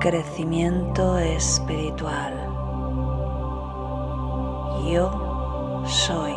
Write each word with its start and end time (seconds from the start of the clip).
Crecimiento 0.00 1.18
espiritual. 1.18 2.34
Yo 4.86 5.84
soy 5.86 6.34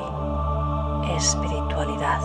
espiritualidad. 1.16 2.20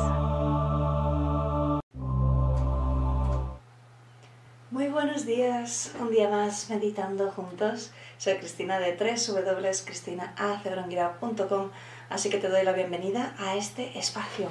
Muy 4.70 4.88
buenos 4.88 5.26
días, 5.26 5.92
un 6.00 6.10
día 6.10 6.28
más 6.28 6.68
meditando 6.70 7.30
juntos. 7.30 7.92
Soy 8.18 8.34
Cristina 8.36 8.78
de 8.78 8.96
www.cristinaacebrongirao.com, 8.96 11.70
así 12.10 12.30
que 12.30 12.38
te 12.38 12.48
doy 12.48 12.64
la 12.64 12.72
bienvenida 12.72 13.34
a 13.38 13.56
este 13.56 13.98
espacio. 13.98 14.48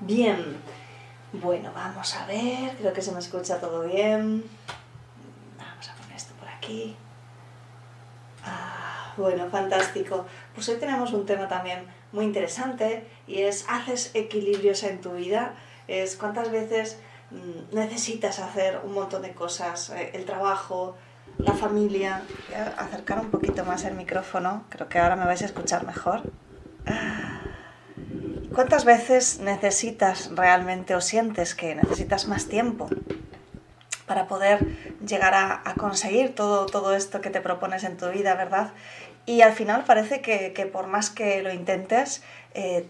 Bien, 0.00 0.56
bueno, 1.32 1.72
vamos 1.74 2.14
a 2.14 2.26
ver, 2.26 2.76
creo 2.78 2.92
que 2.92 3.02
se 3.02 3.12
me 3.12 3.18
escucha 3.18 3.60
todo 3.60 3.84
bien. 3.84 4.44
Vamos 5.58 5.88
a 5.88 5.94
poner 5.94 6.16
esto 6.16 6.34
por 6.34 6.48
Ah, 8.44 9.12
bueno, 9.16 9.48
fantástico. 9.50 10.26
Pues 10.54 10.68
hoy 10.68 10.76
tenemos 10.76 11.12
un 11.12 11.26
tema 11.26 11.48
también 11.48 11.86
muy 12.12 12.24
interesante 12.24 13.06
y 13.26 13.42
es 13.42 13.64
¿haces 13.68 14.10
equilibrios 14.14 14.82
en 14.82 15.00
tu 15.00 15.12
vida? 15.12 15.54
Es 15.88 16.16
cuántas 16.16 16.50
veces 16.50 16.98
Mm, 17.30 17.74
necesitas 17.74 18.38
hacer 18.38 18.80
un 18.84 18.94
montón 18.94 19.22
de 19.22 19.32
cosas, 19.32 19.90
eh, 19.90 20.10
el 20.14 20.24
trabajo, 20.24 20.96
la 21.38 21.54
familia. 21.54 22.22
Voy 22.48 22.56
a 22.56 22.68
acercar 22.80 23.18
un 23.18 23.30
poquito 23.30 23.64
más 23.64 23.84
el 23.84 23.94
micrófono, 23.94 24.64
creo 24.68 24.88
que 24.88 24.98
ahora 24.98 25.16
me 25.16 25.24
vais 25.24 25.42
a 25.42 25.46
escuchar 25.46 25.84
mejor. 25.86 26.22
¿Cuántas 28.54 28.84
veces 28.84 29.40
necesitas 29.40 30.30
realmente 30.34 30.94
o 30.94 31.00
sientes 31.00 31.54
que 31.54 31.74
necesitas 31.74 32.26
más 32.26 32.46
tiempo 32.46 32.88
para 34.06 34.26
poder 34.26 34.64
llegar 35.04 35.34
a, 35.34 35.74
conseguir 35.76 36.34
todo, 36.34 36.66
todo 36.66 36.94
esto 36.94 37.20
que 37.20 37.30
te 37.30 37.40
propones 37.40 37.84
en 37.84 37.96
tu 37.96 38.08
vida, 38.08 38.34
verdad? 38.34 38.72
Y 39.26 39.40
al 39.40 39.52
final 39.52 39.84
parece 39.84 40.20
que, 40.20 40.52
que 40.52 40.66
por 40.66 40.86
más 40.86 41.10
que 41.10 41.42
lo 41.42 41.52
intentes, 41.52 42.22
eh, 42.54 42.86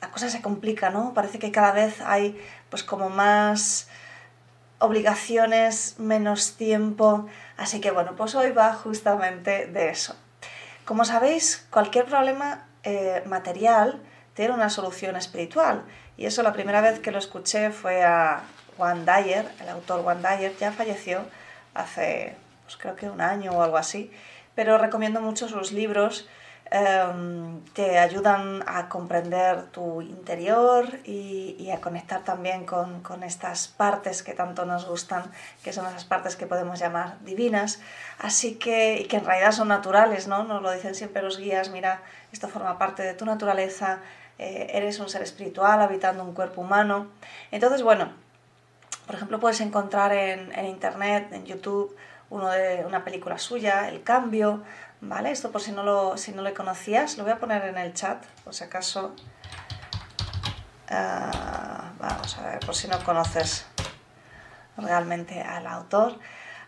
la 0.00 0.10
cosa 0.10 0.28
se 0.30 0.42
complica, 0.42 0.90
¿no? 0.90 1.14
Parece 1.14 1.38
que 1.38 1.50
cada 1.50 1.72
vez 1.72 2.00
hay 2.02 2.40
pues 2.68 2.84
como 2.84 3.10
más 3.10 3.88
obligaciones, 4.78 5.96
menos 5.98 6.56
tiempo. 6.56 7.26
Así 7.56 7.80
que 7.80 7.90
bueno, 7.90 8.16
pues 8.16 8.34
hoy 8.34 8.50
va 8.50 8.72
justamente 8.74 9.66
de 9.66 9.90
eso. 9.90 10.16
Como 10.84 11.04
sabéis, 11.04 11.66
cualquier 11.70 12.06
problema 12.06 12.66
eh, 12.82 13.22
material 13.26 14.02
tiene 14.34 14.54
una 14.54 14.70
solución 14.70 15.16
espiritual. 15.16 15.84
Y 16.16 16.26
eso 16.26 16.42
la 16.42 16.52
primera 16.52 16.80
vez 16.80 16.98
que 16.98 17.12
lo 17.12 17.18
escuché 17.18 17.70
fue 17.70 18.02
a 18.02 18.42
Juan 18.80 19.04
Dyer, 19.04 19.46
el 19.60 19.68
autor 19.68 20.02
Juan 20.02 20.22
Dyer, 20.22 20.56
ya 20.58 20.72
falleció 20.72 21.20
hace 21.74 22.34
pues 22.64 22.78
creo 22.78 22.96
que 22.96 23.10
un 23.10 23.20
año 23.20 23.52
o 23.52 23.62
algo 23.62 23.76
así. 23.76 24.10
Pero 24.54 24.78
recomiendo 24.78 25.20
mucho 25.20 25.48
sus 25.48 25.70
libros 25.70 26.26
Em, 26.72 27.64
te 27.72 27.98
ayudan 27.98 28.62
a 28.64 28.88
comprender 28.88 29.66
tu 29.72 30.02
interior 30.02 30.86
y, 31.04 31.68
a 31.70 31.80
conectar 31.80 32.22
también 32.22 32.64
con, 32.64 33.22
estas 33.24 33.66
partes 33.66 34.22
que 34.22 34.34
tanto 34.34 34.64
nos 34.64 34.86
gustan, 34.86 35.24
que 35.64 35.72
son 35.72 35.86
esas 35.86 36.04
partes 36.04 36.36
que 36.36 36.46
podemos 36.46 36.78
llamar 36.78 37.18
divinas, 37.24 37.80
así 38.18 38.54
que, 38.54 39.00
y 39.00 39.04
que 39.06 39.16
en 39.16 39.24
realidad 39.24 39.50
son 39.52 39.68
naturales, 39.68 40.28
¿no? 40.28 40.44
Nos 40.44 40.62
lo 40.62 40.70
dicen 40.70 40.94
siempre 40.94 41.22
los 41.22 41.38
guías, 41.38 41.70
mira, 41.70 42.02
esto 42.32 42.46
forma 42.48 42.78
parte 42.78 43.02
de 43.02 43.14
tu 43.14 43.24
naturaleza, 43.24 43.98
eh, 44.38 44.70
eres 44.72 45.00
un 45.00 45.08
ser 45.08 45.22
espiritual 45.22 45.80
habitando 45.82 46.22
un 46.24 46.34
cuerpo 46.34 46.60
humano. 46.60 47.08
Entonces, 47.50 47.82
bueno, 47.82 48.12
por 49.10 49.16
ejemplo, 49.16 49.40
puedes 49.40 49.60
encontrar 49.60 50.12
en, 50.12 50.66
internet, 50.66 51.32
en 51.32 51.44
YouTube, 51.44 51.96
una 52.28 53.02
película 53.02 53.38
suya, 53.38 53.88
El 53.88 54.04
Cambio, 54.04 54.62
¿vale? 55.00 55.32
Esto 55.32 55.50
por 55.50 55.60
si 55.60 55.72
no 55.72 55.82
lo, 55.82 56.16
si 56.16 56.30
no 56.30 56.44
conocías, 56.54 57.18
lo 57.18 57.24
voy 57.24 57.32
a 57.32 57.40
poner 57.40 57.64
en 57.64 57.76
el 57.76 57.92
chat, 57.92 58.24
por 58.44 58.54
si 58.54 58.62
acaso. 58.62 59.16
Ah, 60.88 61.90
vamos 61.98 62.38
a 62.38 62.50
ver, 62.50 62.60
por 62.60 62.76
si 62.76 62.86
no 62.86 63.02
conoces 63.02 63.66
realmente 64.76 65.40
al 65.40 65.66
autor. 65.66 66.16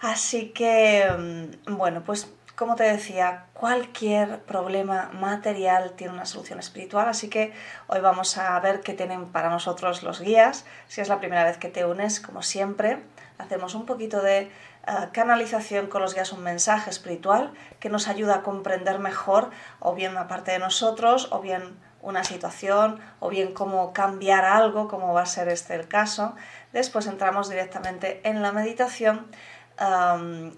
Así 0.01 0.49
que, 0.49 1.09
mm, 1.17 1.77
bueno, 1.77 2.03
pues 2.03 2.29
como 2.57 2.77
te 2.77 2.85
decía, 2.85 3.47
cualquier 3.55 4.41
problema 4.41 5.11
material 5.15 5.93
tiene 5.93 6.13
una 6.13 6.27
solución 6.27 6.59
espiritual, 6.59 7.09
así 7.09 7.29
que 7.29 7.53
hoy 7.87 8.01
vamos 8.01 8.37
a 8.37 8.59
ver 8.61 8.81
qué 8.81 8.93
tienen 8.93 9.27
para 9.27 9.49
nosotros 9.49 10.03
los 10.03 10.21
guías. 10.21 10.67
Si 10.87 11.01
es 11.01 11.09
la 11.09 11.19
primera 11.19 11.45
vez 11.45 11.57
que 11.57 11.69
te 11.69 11.87
unes, 11.87 12.21
como 12.21 12.43
siempre, 12.43 13.03
hacemos 13.39 13.75
un 13.75 13.87
poquito 13.87 14.23
de 14.23 14.39
eh, 14.41 14.51
canalización 15.13 15.87
con 15.87 16.03
los 16.03 16.15
guías, 16.15 16.33
un 16.33 16.43
mensaje 16.43 16.91
espiritual 16.91 17.53
que 17.81 17.89
nos 17.89 18.07
ayuda 18.09 18.37
a 18.37 18.43
comprender 18.43 18.99
mejor 18.99 19.51
o 19.81 19.95
bien 19.95 20.13
una 20.13 20.29
parte 20.29 20.53
de 20.53 20.59
nosotros 20.59 21.29
o 21.33 21.41
bien 21.41 21.77
una 22.03 22.25
situación 22.25 23.01
o 23.21 23.31
bien 23.31 23.55
cómo 23.55 23.93
cambiar 23.93 24.45
algo, 24.45 24.89
como 24.89 25.15
va 25.15 25.23
a 25.23 25.27
ser 25.27 25.49
este 25.49 25.75
el 25.75 25.89
caso. 25.89 26.35
Después 26.73 27.07
entramos 27.07 27.49
directamente 27.49 28.21
en 28.25 28.43
la 28.43 28.53
meditación 28.53 29.27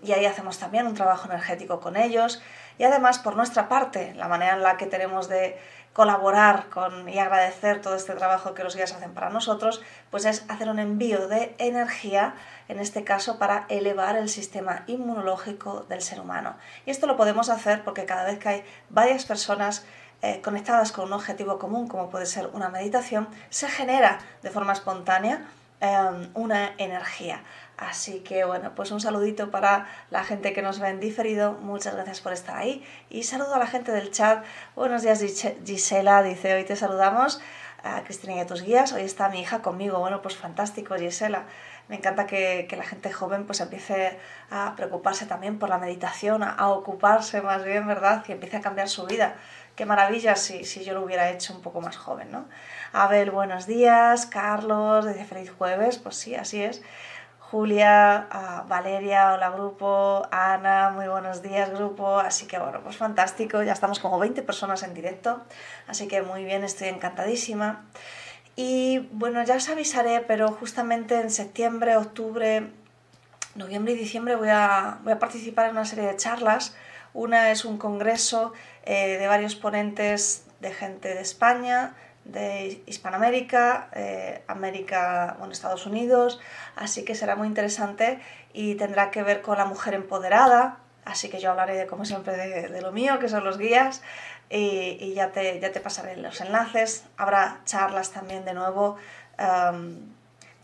y 0.02 0.12
ahí 0.12 0.26
hacemos 0.26 0.58
también 0.58 0.86
un 0.86 0.94
trabajo 0.94 1.26
energético 1.26 1.80
con 1.80 1.96
ellos. 1.96 2.42
Y 2.78 2.84
además, 2.84 3.18
por 3.18 3.36
nuestra 3.36 3.68
parte, 3.68 4.14
la 4.14 4.28
manera 4.28 4.54
en 4.54 4.62
la 4.62 4.76
que 4.76 4.86
tenemos 4.86 5.28
de 5.28 5.58
colaborar 5.94 6.66
y 7.06 7.18
agradecer 7.18 7.80
todo 7.80 7.94
este 7.94 8.14
trabajo 8.14 8.52
que 8.52 8.64
los 8.64 8.74
guías 8.74 8.92
hacen 8.92 9.14
para 9.14 9.30
nosotros, 9.30 9.80
pues 10.10 10.24
es 10.24 10.44
hacer 10.48 10.68
un 10.68 10.80
envío 10.80 11.28
de 11.28 11.54
energía, 11.58 12.34
en 12.68 12.80
este 12.80 13.04
caso 13.04 13.38
para 13.38 13.64
elevar 13.68 14.16
el 14.16 14.28
sistema 14.28 14.82
inmunológico 14.88 15.86
del 15.88 16.02
ser 16.02 16.20
humano. 16.20 16.56
Y 16.84 16.90
esto 16.90 17.06
lo 17.06 17.16
podemos 17.16 17.48
hacer 17.48 17.84
porque 17.84 18.06
cada 18.06 18.24
vez 18.24 18.40
que 18.40 18.48
hay 18.48 18.64
varias 18.90 19.24
personas 19.24 19.86
eh, 20.20 20.40
conectadas 20.42 20.90
con 20.90 21.04
un 21.04 21.12
objetivo 21.12 21.58
común, 21.60 21.86
como 21.86 22.10
puede 22.10 22.26
ser 22.26 22.50
una 22.52 22.68
meditación, 22.70 23.28
se 23.50 23.68
genera 23.68 24.18
de 24.42 24.50
forma 24.50 24.72
espontánea 24.72 25.46
em, 25.80 26.28
una 26.34 26.72
energía. 26.78 27.40
Así 27.76 28.20
que 28.20 28.44
bueno, 28.44 28.72
pues 28.74 28.92
un 28.92 29.00
saludito 29.00 29.50
para 29.50 29.86
la 30.10 30.22
gente 30.22 30.52
que 30.52 30.62
nos 30.62 30.78
ve 30.78 30.88
en 30.88 31.00
diferido. 31.00 31.52
Muchas 31.52 31.94
gracias 31.94 32.20
por 32.20 32.32
estar 32.32 32.56
ahí. 32.56 32.84
Y 33.10 33.24
saludo 33.24 33.54
a 33.54 33.58
la 33.58 33.66
gente 33.66 33.90
del 33.90 34.12
chat. 34.12 34.44
Buenos 34.76 35.02
días 35.02 35.24
Gisela, 35.64 36.22
dice, 36.22 36.54
hoy 36.54 36.64
te 36.64 36.76
saludamos. 36.76 37.40
A 37.82 38.02
Cristina 38.02 38.32
y 38.36 38.38
a 38.38 38.46
tus 38.46 38.62
guías. 38.62 38.94
Hoy 38.94 39.02
está 39.02 39.28
mi 39.28 39.40
hija 39.40 39.60
conmigo. 39.60 39.98
Bueno, 39.98 40.22
pues 40.22 40.36
fantástico 40.38 40.94
Gisela. 40.94 41.44
Me 41.88 41.96
encanta 41.96 42.26
que, 42.26 42.66
la 42.74 42.84
gente 42.84 43.12
joven 43.12 43.44
pues 43.44 43.60
empiece 43.60 44.18
a 44.50 44.72
preocuparse 44.74 45.26
también 45.26 45.58
por 45.58 45.68
la 45.68 45.76
meditación, 45.76 46.42
a, 46.42 46.68
ocuparse 46.68 47.42
más 47.42 47.62
bien, 47.62 47.86
¿verdad? 47.86 48.24
Y 48.26 48.32
empiece 48.32 48.56
a 48.56 48.62
cambiar 48.62 48.88
su 48.88 49.04
vida. 49.04 49.34
Qué 49.76 49.84
maravilla 49.84 50.34
si, 50.36 50.64
si 50.64 50.82
yo 50.82 50.94
lo 50.94 51.02
hubiera 51.02 51.28
hecho 51.30 51.52
un 51.52 51.60
poco 51.60 51.82
más 51.82 51.98
joven, 51.98 52.30
¿no? 52.30 52.46
Abel, 52.94 53.30
buenos 53.30 53.66
días. 53.66 54.24
Carlos, 54.24 55.06
dice 55.06 55.26
feliz 55.26 55.52
jueves. 55.58 55.98
Pues 55.98 56.16
sí, 56.16 56.34
así 56.34 56.62
es. 56.62 56.80
Julia, 57.54 58.26
Valeria, 58.66 59.32
hola 59.32 59.50
grupo, 59.50 60.26
Ana, 60.32 60.90
muy 60.90 61.06
buenos 61.06 61.40
días 61.40 61.70
grupo, 61.70 62.18
así 62.18 62.48
que 62.48 62.58
bueno, 62.58 62.80
pues 62.82 62.96
fantástico, 62.96 63.62
ya 63.62 63.72
estamos 63.72 64.00
como 64.00 64.18
20 64.18 64.42
personas 64.42 64.82
en 64.82 64.92
directo, 64.92 65.40
así 65.86 66.08
que 66.08 66.20
muy 66.20 66.44
bien, 66.44 66.64
estoy 66.64 66.88
encantadísima. 66.88 67.84
Y 68.56 69.08
bueno, 69.12 69.44
ya 69.44 69.54
os 69.54 69.68
avisaré, 69.68 70.20
pero 70.22 70.48
justamente 70.50 71.14
en 71.20 71.30
septiembre, 71.30 71.96
octubre, 71.96 72.72
noviembre 73.54 73.92
y 73.92 73.98
diciembre 73.98 74.34
voy 74.34 74.48
a, 74.50 74.98
voy 75.04 75.12
a 75.12 75.20
participar 75.20 75.66
en 75.66 75.76
una 75.76 75.84
serie 75.84 76.06
de 76.06 76.16
charlas. 76.16 76.74
Una 77.12 77.52
es 77.52 77.64
un 77.64 77.78
congreso 77.78 78.52
eh, 78.82 79.16
de 79.16 79.28
varios 79.28 79.54
ponentes 79.54 80.44
de 80.58 80.72
gente 80.72 81.14
de 81.14 81.20
España, 81.20 81.94
de 82.24 82.82
Hispanoamérica, 82.86 83.88
eh, 83.92 84.42
América, 84.46 85.36
bueno, 85.38 85.52
Estados 85.52 85.86
Unidos, 85.86 86.40
así 86.76 87.04
que 87.04 87.14
será 87.14 87.36
muy 87.36 87.48
interesante 87.48 88.18
y 88.52 88.76
tendrá 88.76 89.10
que 89.10 89.22
ver 89.22 89.42
con 89.42 89.58
la 89.58 89.66
mujer 89.66 89.94
empoderada, 89.94 90.78
así 91.04 91.28
que 91.28 91.38
yo 91.38 91.50
hablaré 91.50 91.76
de, 91.76 91.86
como 91.86 92.04
siempre 92.04 92.36
de, 92.36 92.80
lo 92.80 92.92
mío, 92.92 93.18
que 93.18 93.28
son 93.28 93.44
los 93.44 93.58
guías, 93.58 94.02
y, 94.50 95.14
ya, 95.14 95.32
te, 95.32 95.58
ya 95.58 95.72
te 95.72 95.80
pasaré 95.80 96.16
los 96.16 96.40
enlaces, 96.40 97.04
habrá 97.16 97.60
charlas 97.64 98.12
también 98.12 98.44
de 98.44 98.54
nuevo 98.54 98.96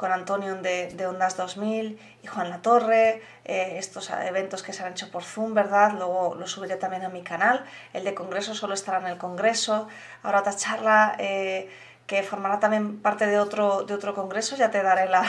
con 0.01 0.13
Antonio 0.13 0.57
de, 0.57 1.07
Ondas 1.07 1.37
2000 1.37 2.01
y 2.23 2.27
Juan 2.27 2.49
Latorre, 2.49 3.21
eh, 3.45 3.75
estos 3.77 4.09
eventos 4.09 4.63
que 4.63 4.73
se 4.73 4.83
han 4.83 4.93
hecho 4.93 5.11
por 5.11 5.23
Zoom, 5.23 5.53
¿verdad? 5.53 5.93
Luego 5.93 6.35
lo 6.37 6.47
subiré 6.47 6.77
también 6.77 7.05
a 7.05 7.11
mi 7.11 7.23
canal. 7.23 7.67
El 7.93 8.05
de 8.05 8.15
Congreso 8.15 8.55
solo 8.55 8.73
estará 8.73 8.99
en 9.01 9.09
el 9.09 9.19
Congreso. 9.19 9.89
Ahora 10.23 10.41
otra 10.41 10.57
charla 10.57 11.17
eh, 11.19 11.69
que 12.07 12.23
formará 12.23 12.61
también 12.61 13.03
parte 13.03 13.27
de 13.27 13.39
otro, 13.39 13.83
de 13.83 13.93
otro 13.93 14.15
congreso, 14.15 14.57
ya 14.57 14.71
te 14.71 14.83
daré 14.83 15.07
la, 15.07 15.23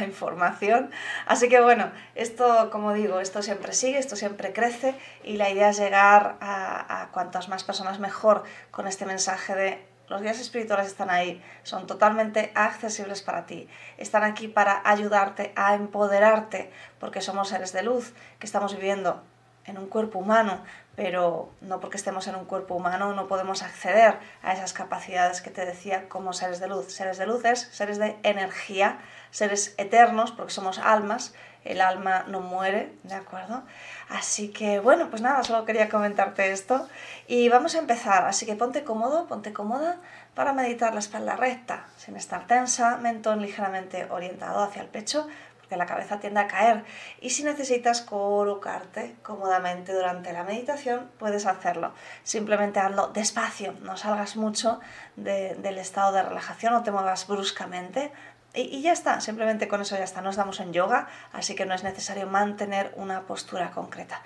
información. 0.06 0.90
Así 1.26 1.50
que 1.50 1.60
bueno, 1.60 1.92
esto, 2.14 2.70
como 2.70 2.94
digo, 2.94 3.20
esto 3.20 3.42
siempre 3.42 3.74
sigue, 3.74 3.98
esto 3.98 4.16
siempre 4.16 4.54
crece 4.54 4.94
y 5.22 5.36
la 5.36 5.50
idea 5.50 5.68
es 5.68 5.76
llegar 5.76 6.36
a 6.40 7.08
cuantas 7.12 7.50
más 7.50 7.62
personas 7.62 7.98
mejor 7.98 8.44
con 8.70 8.86
este 8.86 9.04
mensaje 9.04 9.54
de 9.54 9.93
los 10.08 10.22
guías 10.22 10.40
espirituales 10.40 10.86
están 10.86 11.10
ahí, 11.10 11.42
son 11.62 11.86
totalmente 11.86 12.52
accesibles 12.54 13.22
para 13.22 13.46
ti. 13.46 13.68
Están 13.96 14.22
aquí 14.24 14.48
para 14.48 14.82
ayudarte 14.84 15.52
a 15.56 15.74
empoderarte, 15.74 16.70
porque 16.98 17.20
somos 17.20 17.48
seres 17.48 17.72
de 17.72 17.82
luz 17.82 18.12
que 18.38 18.46
estamos 18.46 18.74
viviendo 18.74 19.22
en 19.66 19.78
un 19.78 19.86
cuerpo 19.86 20.18
humano, 20.18 20.62
pero 20.94 21.50
no 21.60 21.80
porque 21.80 21.96
estemos 21.96 22.26
en 22.28 22.36
un 22.36 22.44
cuerpo 22.44 22.74
humano 22.74 23.14
no 23.14 23.26
podemos 23.26 23.62
acceder 23.62 24.18
a 24.42 24.52
esas 24.52 24.72
capacidades 24.72 25.40
que 25.40 25.50
te 25.50 25.64
decía 25.64 26.08
como 26.08 26.32
seres 26.32 26.60
de 26.60 26.68
luz. 26.68 26.92
Seres 26.92 27.18
de 27.18 27.26
luz 27.26 27.44
es 27.44 27.60
seres 27.72 27.98
de 27.98 28.16
energía, 28.22 28.98
seres 29.30 29.74
eternos, 29.78 30.32
porque 30.32 30.52
somos 30.52 30.78
almas, 30.78 31.34
el 31.64 31.80
alma 31.80 32.24
no 32.28 32.40
muere, 32.40 32.92
¿de 33.02 33.14
acuerdo? 33.14 33.62
Así 34.08 34.48
que 34.48 34.80
bueno, 34.80 35.08
pues 35.10 35.22
nada, 35.22 35.42
solo 35.42 35.64
quería 35.64 35.88
comentarte 35.88 36.52
esto 36.52 36.88
y 37.26 37.48
vamos 37.48 37.74
a 37.74 37.78
empezar. 37.78 38.26
Así 38.26 38.46
que 38.46 38.54
ponte 38.54 38.84
cómodo, 38.84 39.26
ponte 39.26 39.52
cómoda 39.52 39.96
para 40.34 40.52
meditar 40.52 40.92
la 40.92 41.00
espalda 41.00 41.36
recta, 41.36 41.84
sin 41.96 42.16
estar 42.16 42.46
tensa, 42.46 42.96
mentón 42.98 43.40
ligeramente 43.40 44.06
orientado 44.10 44.62
hacia 44.62 44.82
el 44.82 44.88
pecho, 44.88 45.26
porque 45.58 45.76
la 45.76 45.86
cabeza 45.86 46.20
tiende 46.20 46.40
a 46.40 46.46
caer. 46.46 46.84
Y 47.20 47.30
si 47.30 47.42
necesitas 47.42 48.02
colocarte 48.02 49.16
cómodamente 49.22 49.94
durante 49.94 50.32
la 50.32 50.44
meditación, 50.44 51.10
puedes 51.18 51.46
hacerlo. 51.46 51.94
Simplemente 52.22 52.80
hazlo 52.80 53.08
despacio, 53.08 53.72
no 53.80 53.96
salgas 53.96 54.36
mucho 54.36 54.80
de, 55.16 55.54
del 55.54 55.78
estado 55.78 56.12
de 56.12 56.22
relajación, 56.22 56.74
no 56.74 56.82
te 56.82 56.90
muevas 56.90 57.26
bruscamente, 57.26 58.12
y, 58.54 58.82
ya 58.82 58.92
está, 58.92 59.20
simplemente 59.20 59.66
con 59.66 59.80
eso 59.80 59.96
ya 59.96 60.04
está. 60.04 60.20
Nos 60.20 60.36
damos 60.36 60.60
en 60.60 60.72
yoga, 60.72 61.08
así 61.32 61.54
que 61.54 61.66
no 61.66 61.74
es 61.74 61.82
necesario 61.82 62.26
mantener 62.26 62.92
una 62.96 63.22
postura 63.22 63.72
concreta. 63.72 64.22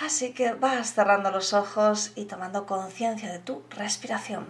Así 0.00 0.32
que 0.32 0.52
vas 0.52 0.94
cerrando 0.94 1.30
los 1.30 1.52
ojos 1.52 2.12
y 2.14 2.26
tomando 2.26 2.66
conciencia 2.66 3.32
de 3.32 3.38
tu 3.40 3.64
respiración. 3.70 4.46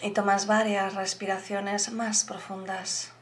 Y 0.00 0.10
tomas 0.12 0.46
varias 0.46 0.94
respiraciones 0.94 1.90
más 1.92 2.22
profundas 2.24 3.12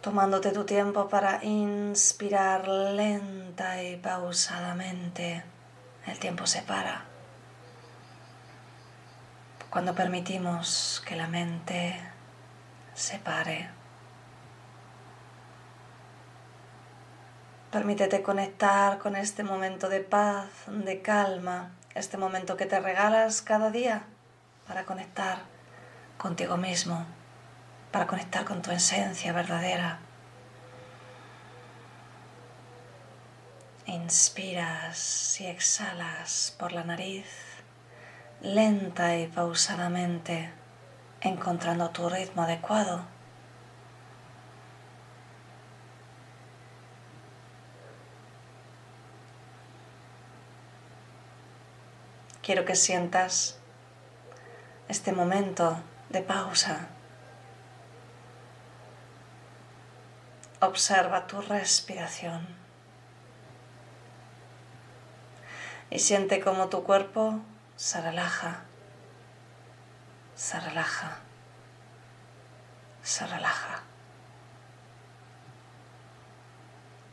tomándote 0.00 0.50
tu 0.52 0.64
tiempo 0.64 1.08
para 1.08 1.44
inspirar 1.44 2.66
lenta 2.66 3.82
y 3.82 3.96
pausadamente. 3.96 5.44
El 6.06 6.18
tiempo 6.18 6.46
se 6.46 6.62
para. 6.62 7.04
Cuando 9.68 9.94
permitimos 9.94 11.02
que 11.06 11.16
la 11.16 11.28
mente 11.28 12.00
se 12.94 13.18
pare. 13.18 13.68
Permítete 17.70 18.22
conectar 18.22 18.98
con 18.98 19.14
este 19.14 19.44
momento 19.44 19.88
de 19.88 20.00
paz, 20.00 20.48
de 20.66 21.02
calma, 21.02 21.70
este 21.94 22.16
momento 22.16 22.56
que 22.56 22.66
te 22.66 22.80
regalas 22.80 23.42
cada 23.42 23.70
día 23.70 24.02
para 24.66 24.84
conectar 24.84 25.38
contigo 26.18 26.56
mismo 26.56 27.06
para 27.90 28.06
conectar 28.06 28.44
con 28.44 28.62
tu 28.62 28.70
esencia 28.70 29.32
verdadera. 29.32 29.98
Inspiras 33.86 35.40
y 35.40 35.46
exhalas 35.46 36.54
por 36.58 36.72
la 36.72 36.84
nariz 36.84 37.26
lenta 38.40 39.18
y 39.18 39.26
pausadamente, 39.26 40.50
encontrando 41.20 41.90
tu 41.90 42.08
ritmo 42.08 42.42
adecuado. 42.42 43.02
Quiero 52.42 52.64
que 52.64 52.74
sientas 52.74 53.58
este 54.88 55.12
momento 55.12 55.78
de 56.08 56.22
pausa 56.22 56.88
Observa 60.62 61.26
tu 61.26 61.40
respiración 61.40 62.46
y 65.88 65.98
siente 66.00 66.40
cómo 66.40 66.68
tu 66.68 66.84
cuerpo 66.84 67.40
se 67.76 67.98
relaja, 68.02 68.60
se 70.34 70.60
relaja, 70.60 71.16
se 73.02 73.26
relaja. 73.26 73.80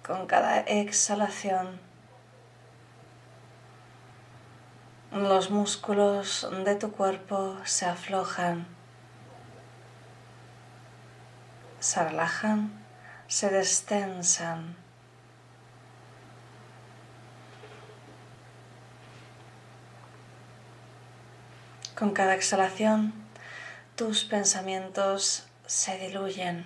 Con 0.06 0.28
cada 0.28 0.60
exhalación, 0.60 1.80
los 5.12 5.52
músculos 5.52 6.50
de 6.66 6.76
tu 6.76 6.92
cuerpo 6.92 7.56
se 7.64 7.86
aflojan, 7.86 8.68
se 11.80 12.04
relajan 12.04 12.87
se 13.28 13.50
destensan. 13.50 14.76
Con 21.98 22.12
cada 22.12 22.36
exhalación, 22.36 23.14
tus 23.96 24.24
pensamientos 24.24 25.48
se 25.66 25.98
diluyen, 25.98 26.66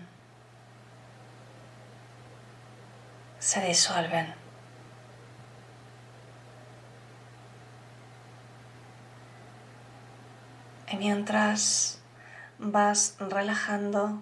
se 3.40 3.62
disuelven. 3.62 4.36
Y 10.90 10.98
mientras 10.98 12.00
vas 12.60 13.16
relajando 13.20 14.22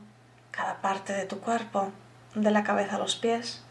cada 0.52 0.80
parte 0.82 1.14
de 1.14 1.26
tu 1.26 1.40
cuerpo, 1.40 1.92
de 2.36 2.52
la 2.52 2.64
cabeza 2.64 2.96
a 2.96 3.00
los 3.00 3.16
pies, 3.16 3.64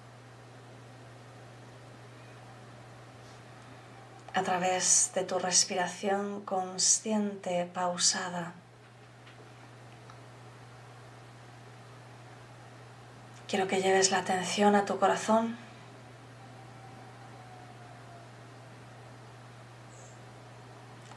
a 4.35 4.43
través 4.43 5.11
de 5.15 5.25
tu 5.25 5.39
respiración 5.39 6.43
consciente, 6.43 7.69
pausada. 7.73 8.53
Quiero 13.49 13.67
que 13.67 13.81
lleves 13.81 14.11
la 14.11 14.19
atención 14.19 14.75
a 14.75 14.85
tu 14.85 14.99
corazón. 14.99 15.57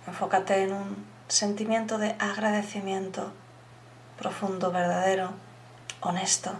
Enfócate 0.07 0.63
en 0.63 0.73
un 0.73 1.05
sentimiento 1.27 1.97
de 1.97 2.15
agradecimiento 2.19 3.33
profundo, 4.17 4.71
verdadero, 4.71 5.33
honesto. 5.99 6.53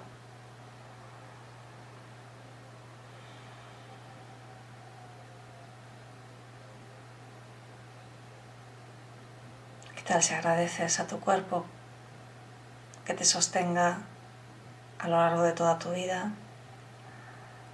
Si 10.21 10.33
agradeces 10.33 10.99
a 10.99 11.07
tu 11.07 11.19
cuerpo 11.19 11.65
que 13.05 13.13
te 13.13 13.23
sostenga 13.23 13.99
a 14.99 15.07
lo 15.07 15.17
largo 15.17 15.43
de 15.43 15.53
toda 15.53 15.79
tu 15.79 15.91
vida, 15.91 16.31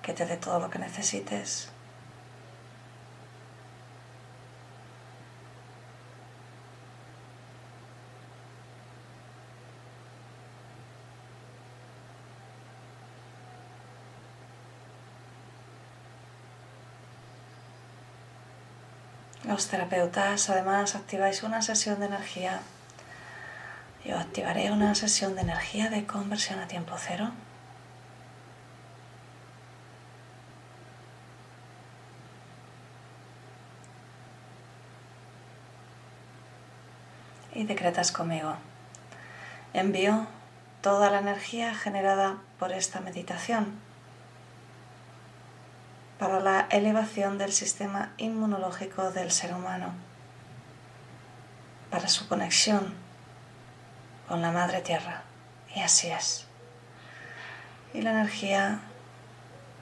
que 0.01 0.13
te 0.13 0.25
dé 0.25 0.37
todo 0.37 0.59
lo 0.59 0.69
que 0.69 0.79
necesites? 0.79 1.69
terapeutas 19.65 20.51
además 20.51 20.93
activáis 20.93 21.41
una 21.41 21.63
sesión 21.63 21.99
de 21.99 22.05
energía. 22.05 22.61
Yo 24.05 24.17
activaré 24.19 24.71
una 24.71 24.93
sesión 24.93 25.33
de 25.33 25.41
energía 25.41 25.89
de 25.89 26.05
conversión 26.05 26.59
a 26.59 26.67
tiempo 26.67 26.95
cero. 26.97 27.31
Y 37.55 37.63
decretas 37.63 38.11
conmigo. 38.11 38.53
Envío 39.73 40.27
toda 40.81 41.09
la 41.09 41.19
energía 41.19 41.73
generada 41.73 42.37
por 42.59 42.71
esta 42.71 42.99
meditación 42.99 43.87
para 46.19 46.39
la 46.39 46.67
elevación 46.71 47.37
del 47.37 47.51
sistema 47.51 48.13
inmunológico 48.17 49.11
del 49.11 49.31
ser 49.31 49.53
humano, 49.53 49.93
para 51.91 52.07
su 52.07 52.27
conexión 52.27 52.95
con 54.27 54.41
la 54.41 54.51
Madre 54.51 54.81
Tierra. 54.81 55.23
Y 55.75 55.81
así 55.81 56.07
es. 56.07 56.47
Y 57.93 58.01
la 58.01 58.11
energía 58.11 58.79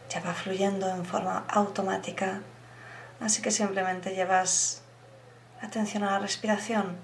ya 0.10 0.20
va 0.22 0.34
fluyendo 0.34 0.90
en 0.90 1.06
forma 1.06 1.46
automática, 1.48 2.42
así 3.20 3.42
que 3.42 3.52
simplemente 3.52 4.14
llevas 4.14 4.82
atención 5.62 6.04
a 6.04 6.12
la 6.12 6.20
respiración, 6.20 6.98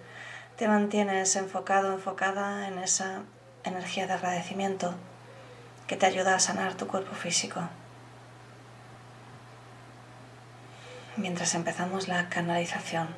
te 0.58 0.68
mantienes 0.68 1.36
enfocado, 1.36 1.94
enfocada 1.94 2.68
en 2.68 2.78
esa 2.78 3.24
energía 3.64 4.08
de 4.08 4.14
agradecimiento 4.14 4.94
que 5.88 5.96
te 5.96 6.06
ayuda 6.06 6.36
a 6.36 6.40
sanar 6.40 6.76
tu 6.76 6.88
cuerpo 6.88 7.16
físico. 7.16 7.62
Mientras 11.18 11.56
empezamos 11.56 12.08
la 12.08 12.30
canalización, 12.30 13.10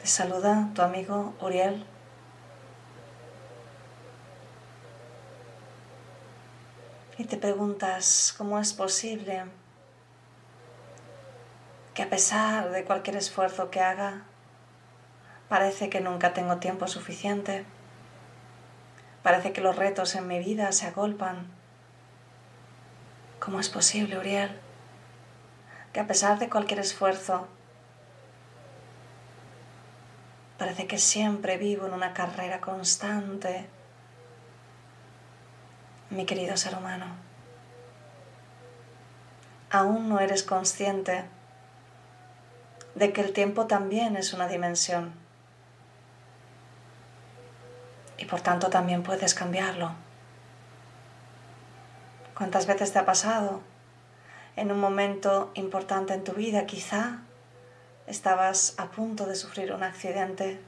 te 0.00 0.08
saluda 0.08 0.70
tu 0.74 0.82
amigo 0.82 1.34
Uriel 1.40 1.86
y 7.16 7.24
te 7.24 7.36
preguntas 7.36 8.34
cómo 8.36 8.58
es 8.58 8.72
posible 8.72 9.44
que 11.94 12.02
a 12.02 12.10
pesar 12.10 12.72
de 12.72 12.84
cualquier 12.84 13.16
esfuerzo 13.16 13.70
que 13.70 13.80
haga, 13.80 14.24
parece 15.48 15.90
que 15.90 16.00
nunca 16.00 16.34
tengo 16.34 16.56
tiempo 16.56 16.88
suficiente, 16.88 17.64
parece 19.22 19.52
que 19.52 19.60
los 19.60 19.76
retos 19.76 20.16
en 20.16 20.26
mi 20.26 20.40
vida 20.40 20.72
se 20.72 20.88
agolpan. 20.88 21.46
¿Cómo 23.38 23.60
es 23.60 23.68
posible, 23.68 24.18
Uriel? 24.18 24.58
Que 25.94 26.00
a 26.00 26.06
pesar 26.06 26.38
de 26.38 26.50
cualquier 26.50 26.80
esfuerzo, 26.80 27.46
parece 30.58 30.86
que 30.86 30.98
siempre 30.98 31.56
vivo 31.56 31.86
en 31.86 31.94
una 31.94 32.12
carrera 32.12 32.60
constante 32.60 33.66
mi 36.10 36.26
querido 36.26 36.56
ser 36.56 36.74
humano. 36.76 37.06
Aún 39.70 40.08
no 40.08 40.20
eres 40.20 40.42
consciente 40.42 41.24
de 42.96 43.12
que 43.12 43.20
el 43.20 43.32
tiempo 43.32 43.66
también 43.66 44.16
es 44.16 44.32
una 44.32 44.48
dimensión 44.48 45.12
y 48.18 48.24
por 48.24 48.40
tanto 48.40 48.68
también 48.68 49.04
puedes 49.04 49.34
cambiarlo. 49.34 49.92
¿Cuántas 52.36 52.66
veces 52.66 52.92
te 52.92 52.98
ha 52.98 53.04
pasado 53.04 53.60
en 54.56 54.70
un 54.70 54.80
momento 54.80 55.50
importante 55.54 56.14
en 56.14 56.24
tu 56.24 56.32
vida? 56.32 56.66
Quizá 56.66 57.20
estabas 58.06 58.74
a 58.78 58.86
punto 58.86 59.26
de 59.26 59.34
sufrir 59.34 59.72
un 59.72 59.82
accidente. 59.82 60.60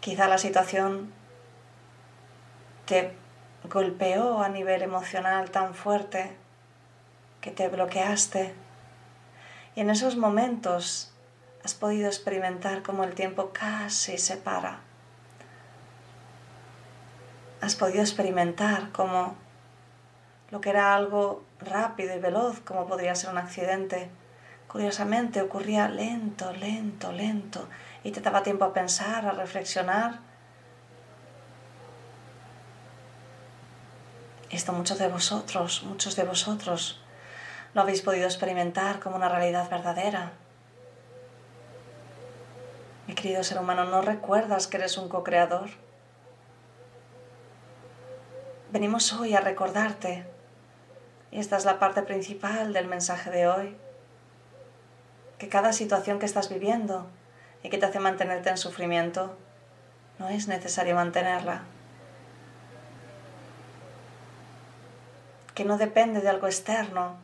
Quizá 0.00 0.28
la 0.28 0.38
situación 0.38 1.12
te 2.86 3.12
golpeó 3.64 4.42
a 4.42 4.48
nivel 4.48 4.82
emocional 4.82 5.50
tan 5.50 5.74
fuerte 5.74 6.36
que 7.40 7.50
te 7.50 7.68
bloqueaste. 7.68 8.54
Y 9.74 9.80
en 9.80 9.90
esos 9.90 10.16
momentos 10.16 11.12
has 11.64 11.74
podido 11.74 12.06
experimentar 12.06 12.82
cómo 12.82 13.04
el 13.04 13.14
tiempo 13.14 13.50
casi 13.52 14.18
se 14.18 14.36
para. 14.36 14.80
Has 17.60 17.74
podido 17.74 18.00
experimentar 18.00 18.92
cómo 18.92 19.36
lo 20.54 20.60
que 20.60 20.70
era 20.70 20.94
algo 20.94 21.42
rápido 21.58 22.14
y 22.14 22.20
veloz, 22.20 22.60
como 22.60 22.86
podría 22.86 23.16
ser 23.16 23.30
un 23.30 23.38
accidente, 23.38 24.08
curiosamente 24.68 25.42
ocurría 25.42 25.88
lento, 25.88 26.52
lento, 26.52 27.10
lento, 27.10 27.68
y 28.04 28.12
te 28.12 28.20
daba 28.20 28.44
tiempo 28.44 28.64
a 28.64 28.72
pensar, 28.72 29.26
a 29.26 29.32
reflexionar 29.32 30.20
Esto 34.48 34.72
muchos 34.72 35.00
de 35.00 35.08
vosotros, 35.08 35.82
muchos 35.82 36.14
de 36.14 36.22
vosotros 36.22 37.00
lo 37.74 37.80
habéis 37.80 38.02
podido 38.02 38.26
experimentar 38.26 39.00
como 39.00 39.16
una 39.16 39.28
realidad 39.28 39.68
verdadera. 39.68 40.30
Mi 43.08 43.16
querido 43.16 43.42
ser 43.42 43.58
humano, 43.58 43.86
¿no 43.86 44.02
recuerdas 44.02 44.68
que 44.68 44.76
eres 44.76 44.96
un 44.98 45.08
co-creador? 45.08 45.70
Venimos 48.70 49.12
hoy 49.14 49.34
a 49.34 49.40
recordarte, 49.40 50.32
y 51.34 51.40
esta 51.40 51.58
es 51.58 51.66
la 51.66 51.78
parte 51.78 52.00
principal 52.00 52.72
del 52.72 52.86
mensaje 52.86 53.30
de 53.30 53.46
hoy, 53.46 53.76
que 55.36 55.50
cada 55.50 55.74
situación 55.74 56.18
que 56.18 56.26
estás 56.26 56.48
viviendo 56.48 57.06
y 57.62 57.68
que 57.68 57.76
te 57.76 57.84
hace 57.84 57.98
mantenerte 58.00 58.48
en 58.48 58.56
sufrimiento, 58.56 59.36
no 60.18 60.30
es 60.30 60.48
necesario 60.48 60.94
mantenerla. 60.94 61.64
que 65.54 65.64
no 65.64 65.78
depende 65.78 66.20
de 66.20 66.28
algo 66.28 66.46
externo, 66.48 67.16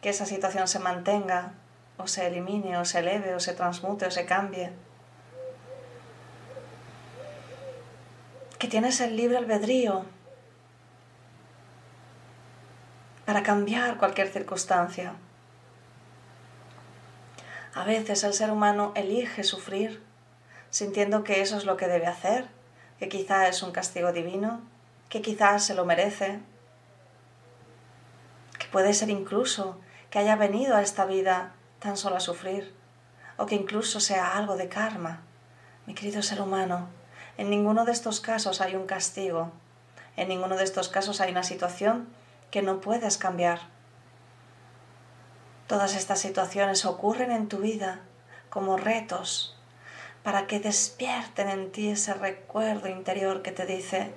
que 0.00 0.08
esa 0.08 0.24
situación 0.24 0.66
se 0.66 0.78
mantenga 0.78 1.52
o 1.98 2.06
se 2.06 2.26
elimine 2.26 2.78
o 2.78 2.86
se 2.86 3.00
eleve 3.00 3.34
o 3.34 3.40
se 3.40 3.52
transmute 3.52 4.06
o 4.06 4.10
se 4.10 4.24
cambie. 4.24 4.72
Que 8.58 8.66
tienes 8.66 9.00
el 9.00 9.14
libre 9.14 9.36
albedrío 9.36 10.06
para 13.30 13.44
cambiar 13.44 13.96
cualquier 13.96 14.26
circunstancia. 14.26 15.12
A 17.72 17.84
veces 17.84 18.24
el 18.24 18.34
ser 18.34 18.50
humano 18.50 18.90
elige 18.96 19.44
sufrir 19.44 20.02
sintiendo 20.70 21.22
que 21.22 21.40
eso 21.40 21.56
es 21.56 21.64
lo 21.64 21.76
que 21.76 21.86
debe 21.86 22.08
hacer, 22.08 22.48
que 22.98 23.08
quizá 23.08 23.46
es 23.46 23.62
un 23.62 23.70
castigo 23.70 24.12
divino, 24.12 24.62
que 25.08 25.22
quizás 25.22 25.62
se 25.64 25.74
lo 25.74 25.84
merece, 25.84 26.40
Puede 28.72 28.94
ser 28.94 29.10
incluso 29.10 29.78
que 30.10 30.18
haya 30.18 30.34
venido 30.34 30.74
a 30.74 30.82
esta 30.82 31.04
vida 31.04 31.52
tan 31.78 31.96
solo 31.96 32.16
a 32.16 32.20
sufrir, 32.20 32.74
o 33.36 33.46
que 33.46 33.54
incluso 33.54 34.00
sea 34.00 34.36
algo 34.36 34.56
de 34.56 34.68
karma. 34.68 35.22
Mi 35.86 35.94
querido 35.94 36.22
ser 36.22 36.40
humano, 36.40 36.88
en 37.38 37.48
ninguno 37.48 37.84
de 37.84 37.92
estos 37.92 38.18
casos 38.18 38.60
hay 38.60 38.74
un 38.74 38.86
castigo, 38.86 39.52
en 40.16 40.26
ninguno 40.26 40.56
de 40.56 40.64
estos 40.64 40.88
casos 40.88 41.20
hay 41.20 41.30
una 41.30 41.44
situación 41.44 42.08
que 42.50 42.62
no 42.62 42.80
puedes 42.80 43.18
cambiar. 43.18 43.60
Todas 45.66 45.94
estas 45.94 46.20
situaciones 46.20 46.84
ocurren 46.84 47.30
en 47.30 47.48
tu 47.48 47.58
vida 47.58 48.00
como 48.48 48.76
retos 48.76 49.56
para 50.22 50.46
que 50.46 50.60
despierten 50.60 51.48
en 51.48 51.72
ti 51.72 51.88
ese 51.88 52.14
recuerdo 52.14 52.88
interior 52.88 53.42
que 53.42 53.52
te 53.52 53.66
dice, 53.66 54.12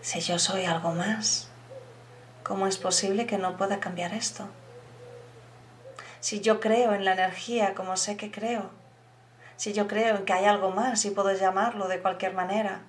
si 0.00 0.20
yo 0.20 0.38
soy 0.38 0.64
algo 0.64 0.92
más, 0.92 1.52
¿Cómo 2.42 2.66
es 2.66 2.76
posible 2.76 3.26
que 3.26 3.38
no 3.38 3.56
pueda 3.56 3.78
cambiar 3.78 4.12
esto? 4.14 4.48
Si 6.18 6.40
yo 6.40 6.58
creo 6.58 6.92
en 6.92 7.04
la 7.04 7.12
energía 7.12 7.74
como 7.74 7.96
sé 7.96 8.16
que 8.16 8.32
creo, 8.32 8.70
si 9.56 9.72
yo 9.72 9.86
creo 9.86 10.16
en 10.16 10.24
que 10.24 10.32
hay 10.32 10.46
algo 10.46 10.70
más 10.70 11.04
y 11.04 11.10
puedo 11.10 11.32
llamarlo 11.32 11.86
de 11.86 12.00
cualquier 12.00 12.34
manera, 12.34 12.80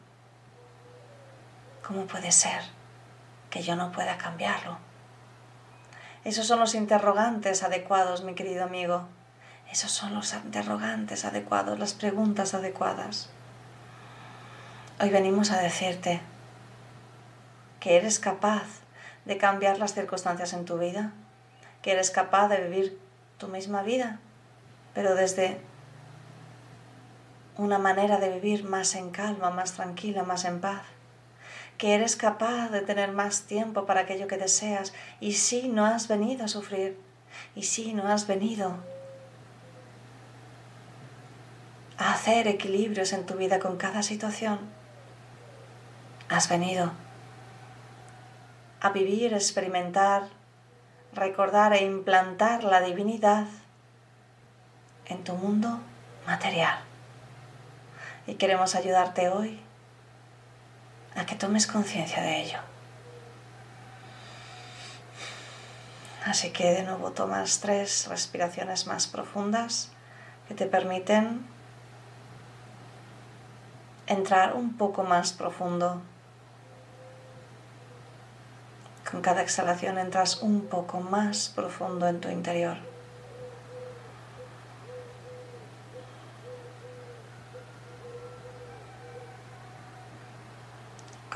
¿cómo 1.85 2.07
puede 2.07 2.31
ser 2.31 2.61
que 3.53 3.61
yo 3.61 3.75
no 3.75 3.91
pueda 3.91 4.17
cambiarlo? 4.17 4.79
Esos 6.23 6.47
son 6.47 6.59
los 6.59 6.73
interrogantes 6.73 7.61
adecuados, 7.61 8.23
mi 8.23 8.33
querido 8.33 8.63
amigo. 8.63 9.05
Esos 9.71 9.91
son 9.91 10.15
los 10.15 10.33
interrogantes 10.33 11.23
adecuados, 11.23 11.77
las 11.77 11.93
preguntas 11.93 12.55
adecuadas. 12.55 13.29
Hoy 14.99 15.11
venimos 15.11 15.51
a 15.51 15.61
decirte 15.61 16.19
que 17.79 17.95
eres 17.95 18.17
capaz 18.17 18.63
de 19.25 19.37
cambiar 19.37 19.77
las 19.77 19.93
circunstancias 19.93 20.53
en 20.53 20.65
tu 20.65 20.79
vida, 20.79 21.11
que 21.83 21.91
eres 21.91 22.09
capaz 22.09 22.47
de 22.47 22.57
vivir 22.57 22.99
tu 23.37 23.49
misma 23.49 23.83
vida, 23.83 24.17
pero 24.95 25.13
desde 25.13 25.61
una 27.57 27.77
manera 27.77 28.17
de 28.17 28.29
vivir 28.29 28.63
más 28.63 28.95
en 28.95 29.11
calma, 29.11 29.51
más 29.51 29.73
tranquila, 29.73 30.23
más 30.23 30.43
en 30.45 30.59
paz, 30.59 30.81
que 31.83 31.95
eres 31.95 32.15
capaz 32.15 32.69
de 32.69 32.79
tener 32.79 33.11
más 33.11 33.41
tiempo 33.41 33.85
para 33.85 33.99
aquello 33.99 34.25
que 34.25 34.37
deseas 34.37 34.93
y 35.19 35.33
si 35.33 35.67
no 35.67 35.85
has 35.85 36.07
venido 36.07 36.45
a 36.45 36.47
sufrir, 36.47 36.97
y 37.57 37.63
si 37.63 37.93
no 37.93 38.07
has 38.07 38.25
venido 38.25 38.77
a 41.97 42.13
hacer 42.13 42.47
equilibrios 42.47 43.11
en 43.11 43.25
tu 43.25 43.33
vida 43.33 43.59
con 43.59 43.75
cada 43.75 44.01
situación, 44.01 44.59
has 46.29 46.47
venido 46.47 46.93
a 48.79 48.89
vivir, 48.91 49.33
experimentar, 49.33 50.29
recordar 51.11 51.73
e 51.73 51.83
implantar 51.83 52.63
la 52.63 52.79
divinidad 52.79 53.47
en 55.07 55.21
tu 55.25 55.33
mundo 55.33 55.81
material. 56.25 56.79
Y 58.25 58.35
queremos 58.35 58.73
ayudarte 58.73 59.27
hoy 59.27 59.59
a 61.15 61.25
que 61.25 61.35
tomes 61.35 61.67
conciencia 61.67 62.21
de 62.21 62.41
ello. 62.41 62.59
Así 66.25 66.51
que 66.51 66.71
de 66.71 66.83
nuevo 66.83 67.11
tomas 67.11 67.59
tres 67.59 68.07
respiraciones 68.07 68.87
más 68.87 69.07
profundas 69.07 69.91
que 70.47 70.53
te 70.53 70.65
permiten 70.65 71.45
entrar 74.07 74.53
un 74.55 74.77
poco 74.77 75.03
más 75.03 75.33
profundo. 75.33 76.01
Con 79.09 79.21
cada 79.21 79.41
exhalación 79.41 79.97
entras 79.97 80.41
un 80.41 80.61
poco 80.67 81.01
más 81.01 81.49
profundo 81.49 82.07
en 82.07 82.21
tu 82.21 82.29
interior. 82.29 82.92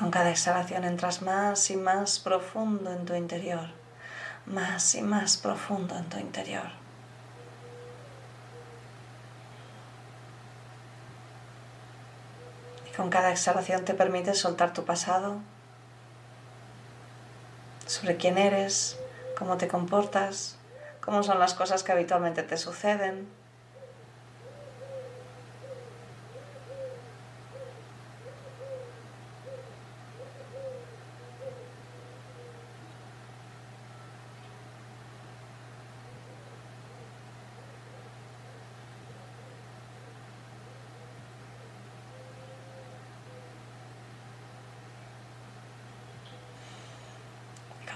Con 0.07 0.13
cada 0.13 0.29
exhalación 0.29 0.85
entras 0.85 1.21
más 1.21 1.69
y 1.69 1.75
más 1.75 2.19
profundo 2.19 2.93
en 2.93 3.05
tu 3.05 3.13
interior, 3.13 3.67
más 4.45 4.95
y 4.95 5.01
más 5.01 5.35
profundo 5.35 5.97
en 5.97 6.07
tu 6.07 6.17
interior. 6.17 6.69
Y 12.89 12.95
con 12.95 13.09
cada 13.09 13.31
exhalación 13.31 13.83
te 13.83 13.95
permites 13.95 14.39
soltar 14.39 14.71
tu 14.71 14.85
pasado, 14.85 15.39
sobre 17.85 18.15
quién 18.15 18.37
eres, 18.37 18.97
cómo 19.37 19.57
te 19.57 19.67
comportas, 19.67 20.55
cómo 21.01 21.21
son 21.21 21.37
las 21.37 21.53
cosas 21.53 21.83
que 21.83 21.91
habitualmente 21.91 22.43
te 22.43 22.55
suceden. 22.55 23.27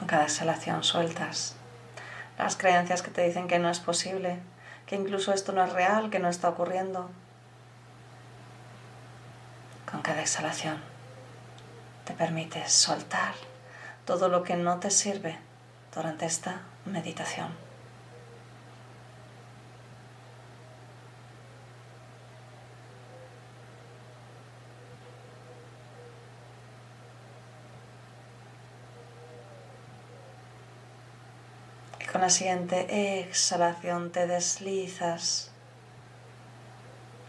Con 0.01 0.07
cada 0.07 0.23
exhalación 0.23 0.83
sueltas 0.83 1.53
las 2.39 2.55
creencias 2.55 3.03
que 3.03 3.11
te 3.11 3.23
dicen 3.23 3.47
que 3.47 3.59
no 3.59 3.69
es 3.69 3.79
posible, 3.79 4.39
que 4.87 4.95
incluso 4.95 5.31
esto 5.31 5.51
no 5.51 5.63
es 5.63 5.71
real, 5.73 6.09
que 6.09 6.17
no 6.17 6.27
está 6.27 6.49
ocurriendo. 6.49 7.07
Con 9.91 10.01
cada 10.01 10.21
exhalación 10.21 10.81
te 12.03 12.13
permites 12.13 12.73
soltar 12.73 13.35
todo 14.03 14.27
lo 14.27 14.41
que 14.41 14.55
no 14.55 14.79
te 14.79 14.89
sirve 14.89 15.37
durante 15.93 16.25
esta 16.25 16.61
meditación. 16.85 17.49
La 32.21 32.29
siguiente 32.29 33.19
exhalación 33.19 34.11
te 34.11 34.27
deslizas 34.27 35.49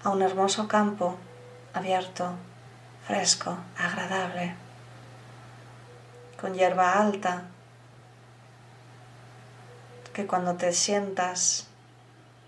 a 0.05 0.11
un 0.11 0.21
hermoso 0.21 0.69
campo 0.69 1.17
abierto, 1.73 2.35
fresco, 3.07 3.57
agradable, 3.79 4.55
con 6.39 6.53
hierba 6.53 7.01
alta, 7.01 7.45
que 10.13 10.27
cuando 10.27 10.57
te 10.57 10.75
sientas 10.75 11.69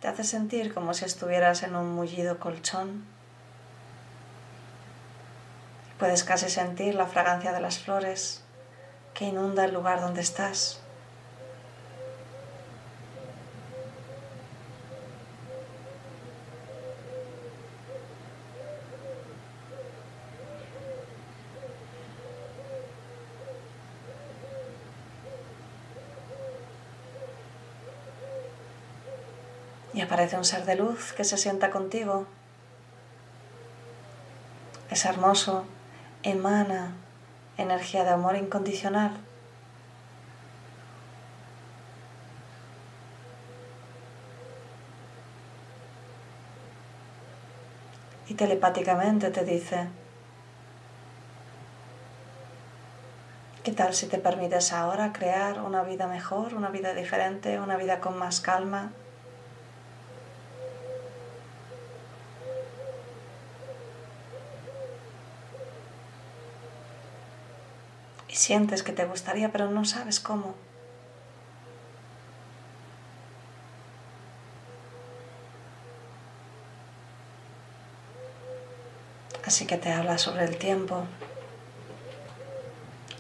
te 0.02 0.08
hace 0.08 0.22
sentir 0.22 0.74
como 0.74 0.92
si 0.92 1.06
estuvieras 1.06 1.62
en 1.62 1.74
un 1.74 1.94
mullido 1.94 2.38
colchón. 2.38 3.06
Puedes 5.98 6.24
casi 6.24 6.50
sentir 6.50 6.94
la 6.94 7.06
fragancia 7.06 7.54
de 7.54 7.60
las 7.62 7.78
flores 7.78 8.42
que 9.14 9.24
inunda 9.24 9.64
el 9.64 9.72
lugar 9.72 10.02
donde 10.02 10.20
estás. 10.20 10.83
Aparece 30.04 30.36
un 30.36 30.44
ser 30.44 30.64
de 30.64 30.76
luz 30.76 31.12
que 31.12 31.24
se 31.24 31.36
sienta 31.36 31.70
contigo. 31.70 32.26
Es 34.90 35.04
hermoso, 35.04 35.64
emana 36.22 36.92
energía 37.56 38.04
de 38.04 38.10
amor 38.10 38.36
incondicional. 38.36 39.12
Y 48.26 48.34
telepáticamente 48.34 49.30
te 49.30 49.44
dice, 49.44 49.88
¿qué 53.62 53.72
tal 53.72 53.94
si 53.94 54.06
te 54.06 54.18
permites 54.18 54.72
ahora 54.72 55.12
crear 55.12 55.60
una 55.60 55.82
vida 55.82 56.06
mejor, 56.06 56.54
una 56.54 56.70
vida 56.70 56.94
diferente, 56.94 57.60
una 57.60 57.76
vida 57.76 58.00
con 58.00 58.18
más 58.18 58.40
calma? 58.40 58.92
Sientes 68.34 68.82
que 68.82 68.92
te 68.92 69.04
gustaría 69.04 69.50
pero 69.52 69.70
no 69.70 69.84
sabes 69.84 70.20
cómo. 70.20 70.54
Así 79.46 79.66
que 79.66 79.76
te 79.76 79.92
habla 79.92 80.16
sobre 80.16 80.44
el 80.44 80.56
tiempo, 80.56 81.04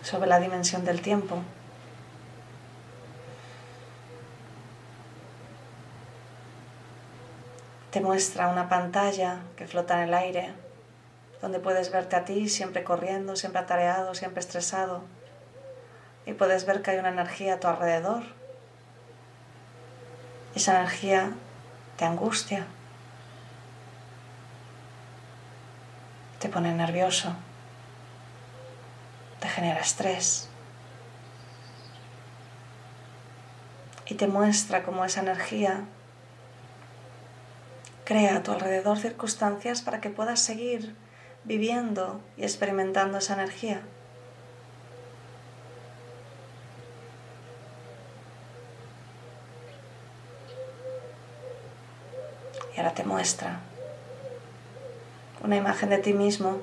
sobre 0.02 0.26
la 0.26 0.40
dimensión 0.40 0.84
del 0.84 1.02
tiempo. 1.02 1.42
Te 7.90 8.00
muestra 8.00 8.48
una 8.48 8.68
pantalla 8.68 9.40
que 9.54 9.68
flota 9.68 10.02
en 10.02 10.08
el 10.08 10.14
aire 10.14 10.54
donde 11.44 11.60
puedes 11.60 11.90
verte 11.92 12.16
a 12.16 12.24
ti 12.24 12.48
siempre 12.48 12.84
corriendo, 12.84 13.36
siempre 13.36 13.60
atareado, 13.60 14.14
siempre 14.14 14.40
estresado. 14.40 15.02
Y 16.24 16.32
puedes 16.32 16.64
ver 16.64 16.80
que 16.80 16.92
hay 16.92 16.98
una 16.98 17.10
energía 17.10 17.52
a 17.52 17.60
tu 17.60 17.68
alrededor. 17.68 18.22
Esa 20.54 20.80
energía 20.80 21.34
te 21.98 22.06
angustia, 22.06 22.64
te 26.38 26.48
pone 26.48 26.72
nervioso, 26.72 27.34
te 29.38 29.48
genera 29.50 29.80
estrés. 29.80 30.48
Y 34.06 34.14
te 34.14 34.28
muestra 34.28 34.82
cómo 34.82 35.04
esa 35.04 35.20
energía 35.20 35.82
crea 38.06 38.36
a 38.36 38.42
tu 38.42 38.50
alrededor 38.50 38.98
circunstancias 38.98 39.82
para 39.82 40.00
que 40.00 40.08
puedas 40.08 40.40
seguir 40.40 41.03
viviendo 41.44 42.20
y 42.36 42.42
experimentando 42.42 43.18
esa 43.18 43.34
energía. 43.34 43.82
Y 52.74 52.78
ahora 52.78 52.94
te 52.94 53.04
muestra 53.04 53.60
una 55.42 55.56
imagen 55.56 55.90
de 55.90 55.98
ti 55.98 56.12
mismo 56.14 56.60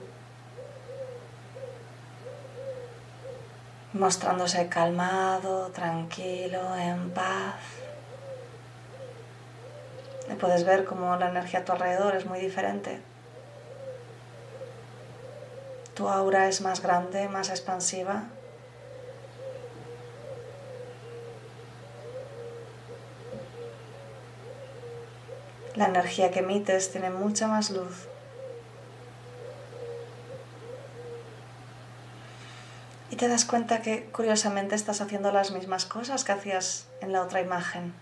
mostrándose 3.93 4.67
calmado, 4.67 5.67
tranquilo, 5.67 6.75
en 6.75 7.11
paz. 7.11 7.55
Y 10.31 10.33
puedes 10.35 10.65
ver 10.65 10.85
cómo 10.85 11.15
la 11.17 11.29
energía 11.29 11.59
a 11.59 11.65
tu 11.65 11.73
alrededor 11.73 12.15
es 12.15 12.25
muy 12.25 12.39
diferente. 12.39 13.10
Tu 15.95 16.07
aura 16.07 16.47
es 16.47 16.61
más 16.61 16.81
grande, 16.81 17.27
más 17.27 17.49
expansiva. 17.49 18.23
La 25.75 25.85
energía 25.87 26.31
que 26.31 26.39
emites 26.39 26.91
tiene 26.91 27.09
mucha 27.09 27.47
más 27.47 27.71
luz. 27.71 28.07
Y 33.09 33.17
te 33.17 33.27
das 33.27 33.43
cuenta 33.45 33.81
que 33.81 34.05
curiosamente 34.11 34.75
estás 34.75 35.01
haciendo 35.01 35.31
las 35.31 35.51
mismas 35.51 35.85
cosas 35.85 36.23
que 36.23 36.31
hacías 36.31 36.87
en 37.01 37.11
la 37.11 37.21
otra 37.21 37.41
imagen. 37.41 37.93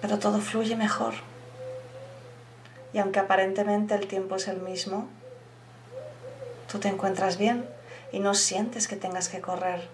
Pero 0.00 0.18
todo 0.18 0.40
fluye 0.40 0.76
mejor. 0.76 1.14
Y 2.96 2.98
aunque 2.98 3.20
aparentemente 3.20 3.94
el 3.94 4.06
tiempo 4.06 4.36
es 4.36 4.48
el 4.48 4.58
mismo, 4.62 5.06
tú 6.66 6.78
te 6.78 6.88
encuentras 6.88 7.36
bien 7.36 7.68
y 8.10 8.20
no 8.20 8.32
sientes 8.32 8.88
que 8.88 8.96
tengas 8.96 9.28
que 9.28 9.42
correr. 9.42 9.86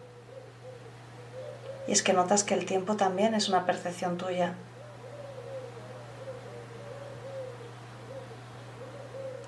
Y 1.89 1.91
es 1.91 2.05
que 2.05 2.13
notas 2.13 2.45
que 2.45 2.55
el 2.55 2.65
tiempo 2.65 2.95
también 2.95 3.35
es 3.35 3.49
una 3.49 3.67
percepción 3.67 4.19
tuya. 4.19 4.55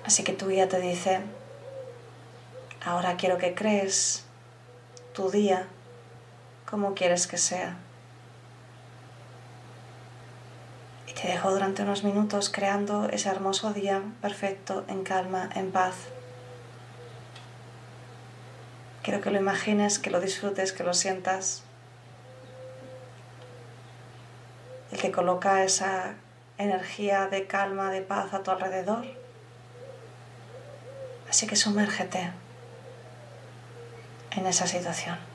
Así 0.03 0.25
que 0.25 0.33
tu 0.33 0.49
guía 0.49 0.67
te 0.67 0.81
dice, 0.81 1.21
ahora 2.83 3.15
quiero 3.15 3.37
que 3.37 3.55
crees 3.55 4.25
tu 5.13 5.31
día 5.31 5.65
como 6.69 6.93
quieres 6.93 7.25
que 7.25 7.37
sea. 7.37 7.77
Y 11.04 11.04
te 11.15 11.29
dejo 11.29 11.49
durante 11.51 11.83
unos 11.83 12.03
minutos 12.03 12.49
creando 12.49 13.07
ese 13.09 13.29
hermoso 13.29 13.71
día 13.71 14.01
perfecto, 14.21 14.83
en 14.87 15.03
calma, 15.03 15.49
en 15.55 15.71
paz. 15.71 15.95
Quiero 19.01 19.21
que 19.21 19.31
lo 19.31 19.37
imagines, 19.37 19.97
que 19.97 20.09
lo 20.09 20.19
disfrutes, 20.19 20.73
que 20.73 20.83
lo 20.83 20.93
sientas. 20.93 21.63
El 24.91 24.99
que 24.99 25.11
coloca 25.11 25.63
esa 25.63 26.15
energía 26.57 27.27
de 27.27 27.47
calma, 27.47 27.91
de 27.91 28.01
paz 28.01 28.33
a 28.33 28.43
tu 28.43 28.51
alrededor. 28.51 29.05
Así 31.29 31.47
que 31.47 31.55
sumérgete 31.55 32.31
en 34.31 34.45
esa 34.47 34.67
situación. 34.67 35.34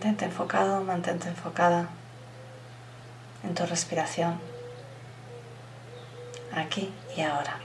Mantente 0.00 0.24
enfocado, 0.24 0.82
mantente 0.82 1.28
enfocada 1.28 1.90
en 3.44 3.54
tu 3.54 3.66
respiración, 3.66 4.40
aquí 6.54 6.90
y 7.14 7.20
ahora. 7.20 7.59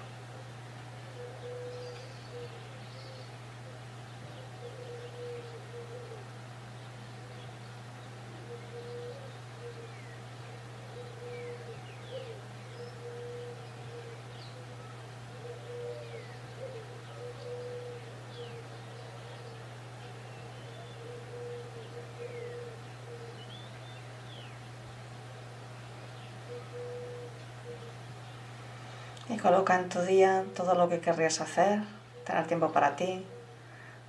Y 29.35 29.37
coloca 29.37 29.75
en 29.75 29.89
tu 29.89 29.99
día 29.99 30.45
todo 30.55 30.75
lo 30.75 30.87
que 30.87 31.01
querrías 31.01 31.41
hacer, 31.41 31.79
tener 32.23 32.47
tiempo 32.47 32.71
para 32.71 32.95
ti, 32.95 33.25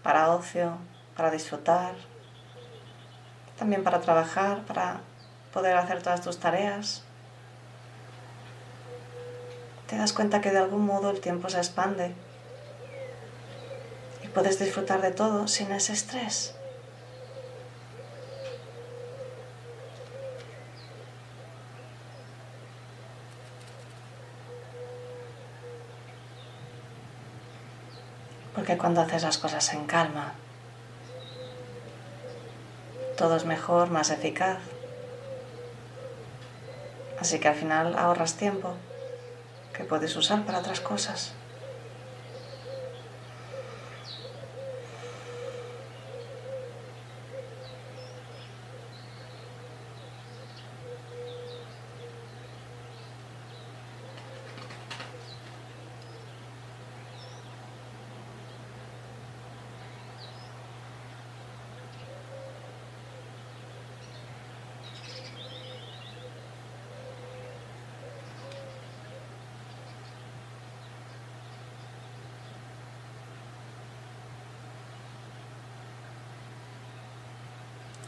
para 0.04 0.30
ocio, 0.30 0.78
para 1.16 1.32
disfrutar, 1.32 1.94
también 3.58 3.82
para 3.82 4.00
trabajar, 4.00 4.64
para 4.66 5.00
poder 5.52 5.76
hacer 5.76 6.00
todas 6.00 6.20
tus 6.20 6.38
tareas. 6.38 7.02
Te 9.88 9.98
das 9.98 10.12
cuenta 10.12 10.40
que 10.40 10.52
de 10.52 10.58
algún 10.58 10.86
modo 10.86 11.10
el 11.10 11.20
tiempo 11.20 11.48
se 11.48 11.58
expande 11.58 12.14
y 14.22 14.28
puedes 14.28 14.60
disfrutar 14.60 15.00
de 15.00 15.10
todo 15.10 15.48
sin 15.48 15.72
ese 15.72 15.92
estrés. 15.92 16.56
Porque 28.56 28.76
cuando 28.87 29.01
haces 29.01 29.25
las 29.25 29.37
cosas 29.37 29.72
en 29.72 29.85
calma, 29.85 30.35
todo 33.16 33.35
es 33.35 33.44
mejor, 33.44 33.90
más 33.90 34.11
eficaz. 34.11 34.61
Así 37.18 37.40
que 37.40 37.49
al 37.49 37.57
final 37.57 37.99
ahorras 37.99 38.35
tiempo 38.35 38.75
que 39.77 39.83
puedes 39.83 40.14
usar 40.14 40.44
para 40.44 40.61
otras 40.61 40.79
cosas. 40.79 41.33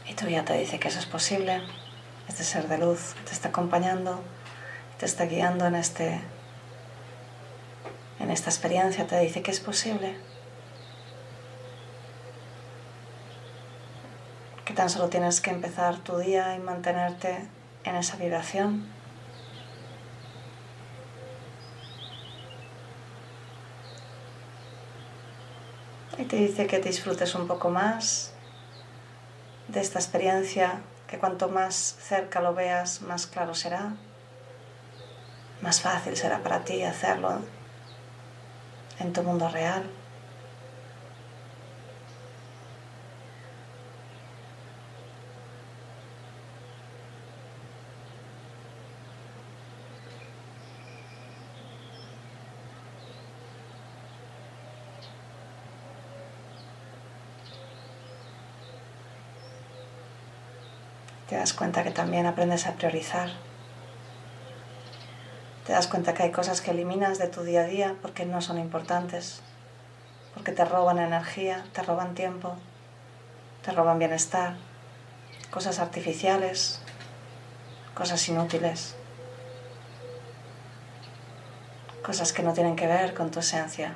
Y 0.09 0.15
tú 0.15 0.27
ya 0.27 0.43
te 0.43 0.57
dice 0.57 0.79
que 0.79 0.87
eso 0.87 0.97
es 0.97 1.05
posible, 1.05 1.61
este 2.27 2.43
ser 2.43 2.67
de 2.67 2.79
luz 2.79 3.13
te 3.25 3.31
está 3.31 3.49
acompañando, 3.49 4.19
te 4.97 5.05
está 5.05 5.25
guiando 5.25 5.67
en, 5.67 5.75
este, 5.75 6.19
en 8.19 8.31
esta 8.31 8.49
experiencia, 8.49 9.05
te 9.05 9.19
dice 9.19 9.43
que 9.43 9.51
es 9.51 9.59
posible. 9.59 10.17
Que 14.65 14.73
tan 14.73 14.89
solo 14.89 15.09
tienes 15.09 15.41
que 15.41 15.51
empezar 15.51 15.99
tu 15.99 16.17
día 16.17 16.55
y 16.55 16.59
mantenerte 16.59 17.47
en 17.83 17.95
esa 17.95 18.17
vibración. 18.17 18.87
Y 26.17 26.23
te 26.23 26.35
dice 26.35 26.65
que 26.65 26.79
disfrutes 26.79 27.35
un 27.35 27.47
poco 27.47 27.69
más 27.69 28.33
de 29.71 29.79
esta 29.81 29.99
experiencia, 29.99 30.81
que 31.07 31.17
cuanto 31.17 31.49
más 31.49 31.95
cerca 31.99 32.41
lo 32.41 32.53
veas, 32.53 33.01
más 33.01 33.27
claro 33.27 33.53
será, 33.53 33.93
más 35.61 35.81
fácil 35.81 36.15
será 36.15 36.39
para 36.39 36.63
ti 36.63 36.83
hacerlo 36.83 37.41
en 38.99 39.13
tu 39.13 39.23
mundo 39.23 39.49
real. 39.49 39.83
Das 61.39 61.53
cuenta 61.53 61.83
que 61.83 61.91
también 61.91 62.25
aprendes 62.25 62.67
a 62.67 62.73
priorizar 62.73 63.29
Te 65.69 65.73
das 65.73 65.85
cuenta 65.85 66.15
que 66.15 66.23
hay 66.23 66.31
cosas 66.31 66.61
que 66.61 66.71
eliminas 66.71 67.19
de 67.19 67.27
tu 67.27 67.43
día 67.43 67.61
a 67.61 67.65
día 67.65 67.95
porque 68.01 68.25
no 68.25 68.41
son 68.41 68.57
importantes, 68.57 69.41
porque 70.33 70.51
te 70.51 70.65
roban 70.65 70.97
energía, 70.97 71.63
te 71.73 71.83
roban 71.83 72.15
tiempo, 72.15 72.55
te 73.63 73.71
roban 73.71 73.99
bienestar, 73.99 74.55
cosas 75.51 75.77
artificiales, 75.77 76.81
cosas 77.93 78.27
inútiles, 78.27 78.95
cosas 82.03 82.33
que 82.33 82.41
no 82.41 82.53
tienen 82.53 82.75
que 82.75 82.87
ver 82.87 83.13
con 83.13 83.29
tu 83.29 83.39
esencia. 83.39 83.93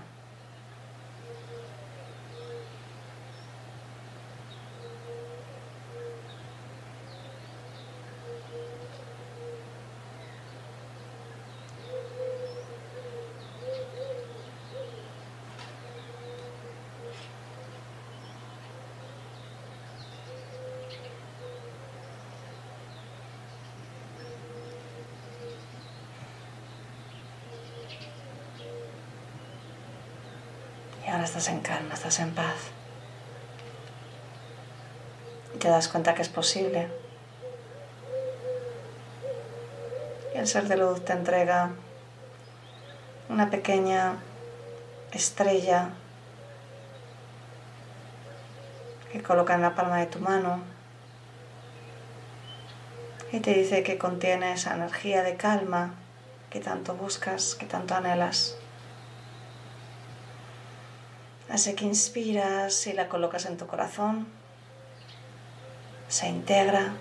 Ahora 31.13 31.25
estás 31.25 31.47
en 31.49 31.59
calma, 31.59 31.93
estás 31.93 32.19
en 32.19 32.33
paz. 32.33 32.71
Y 35.53 35.59
te 35.59 35.67
das 35.67 35.87
cuenta 35.87 36.15
que 36.15 36.23
es 36.23 36.29
posible. 36.29 36.87
Y 40.33 40.39
el 40.39 40.47
ser 40.47 40.67
de 40.67 40.75
luz 40.75 41.05
te 41.05 41.13
entrega 41.13 41.69
una 43.29 43.51
pequeña 43.51 44.15
estrella 45.11 45.89
que 49.11 49.21
coloca 49.21 49.53
en 49.53 49.61
la 49.61 49.75
palma 49.75 49.99
de 49.99 50.07
tu 50.07 50.17
mano 50.17 50.61
y 53.31 53.39
te 53.39 53.53
dice 53.53 53.83
que 53.83 53.99
contiene 53.99 54.53
esa 54.53 54.73
energía 54.73 55.21
de 55.21 55.37
calma 55.37 55.93
que 56.49 56.59
tanto 56.59 56.95
buscas, 56.95 57.53
que 57.53 57.67
tanto 57.67 57.93
anhelas. 57.93 58.57
Así 61.53 61.75
que 61.75 61.85
inspiras 61.85 62.87
y 62.87 62.93
la 62.93 63.07
colocas 63.07 63.45
en 63.45 63.57
tu 63.57 63.67
corazón. 63.67 64.25
Se 66.07 66.27
integra. 66.27 66.93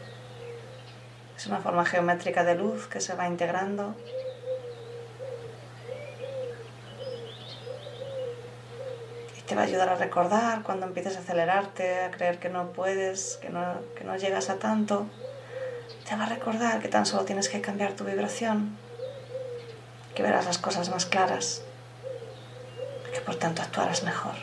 Es 1.34 1.46
una 1.46 1.60
forma 1.60 1.86
geométrica 1.86 2.44
de 2.44 2.56
luz 2.56 2.86
que 2.86 3.00
se 3.00 3.14
va 3.14 3.26
integrando. 3.26 3.94
Y 9.38 9.40
te 9.40 9.54
va 9.54 9.62
a 9.62 9.64
ayudar 9.64 9.88
a 9.88 9.94
recordar 9.94 10.62
cuando 10.62 10.84
empieces 10.84 11.16
a 11.16 11.20
acelerarte, 11.20 12.02
a 12.02 12.10
creer 12.10 12.38
que 12.38 12.50
no 12.50 12.72
puedes, 12.72 13.38
que 13.40 13.48
no, 13.48 13.76
que 13.96 14.04
no 14.04 14.18
llegas 14.18 14.50
a 14.50 14.56
tanto. 14.56 15.06
Te 16.06 16.14
va 16.14 16.24
a 16.24 16.28
recordar 16.28 16.82
que 16.82 16.88
tan 16.88 17.06
solo 17.06 17.24
tienes 17.24 17.48
que 17.48 17.62
cambiar 17.62 17.94
tu 17.94 18.04
vibración, 18.04 18.76
que 20.14 20.22
verás 20.22 20.44
las 20.44 20.58
cosas 20.58 20.90
más 20.90 21.06
claras 21.06 21.62
que 23.12 23.20
por 23.20 23.36
tanto 23.36 23.62
actuarás 23.62 24.02
mejor. 24.02 24.34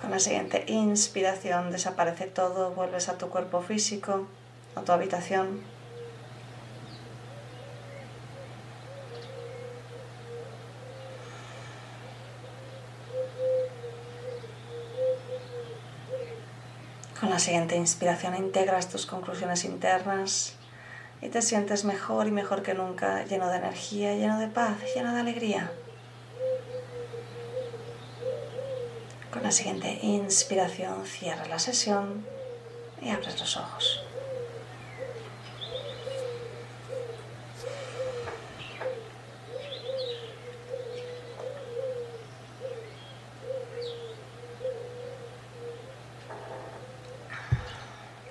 Con 0.00 0.10
la 0.10 0.18
siguiente 0.18 0.64
inspiración 0.68 1.70
desaparece 1.70 2.26
todo, 2.26 2.70
vuelves 2.72 3.08
a 3.08 3.16
tu 3.16 3.28
cuerpo 3.28 3.62
físico, 3.62 4.26
a 4.76 4.82
tu 4.82 4.92
habitación. 4.92 5.73
Con 17.24 17.30
la 17.32 17.38
siguiente 17.38 17.74
inspiración 17.76 18.36
integras 18.36 18.90
tus 18.90 19.06
conclusiones 19.06 19.64
internas 19.64 20.56
y 21.22 21.30
te 21.30 21.40
sientes 21.40 21.86
mejor 21.86 22.26
y 22.26 22.30
mejor 22.30 22.62
que 22.62 22.74
nunca, 22.74 23.24
lleno 23.24 23.48
de 23.48 23.56
energía, 23.56 24.14
lleno 24.14 24.38
de 24.38 24.48
paz, 24.48 24.76
lleno 24.94 25.14
de 25.14 25.20
alegría. 25.20 25.72
Con 29.32 29.42
la 29.42 29.52
siguiente 29.52 30.00
inspiración 30.02 31.06
cierras 31.06 31.48
la 31.48 31.58
sesión 31.58 32.26
y 33.00 33.08
abres 33.08 33.40
los 33.40 33.56
ojos. 33.56 34.04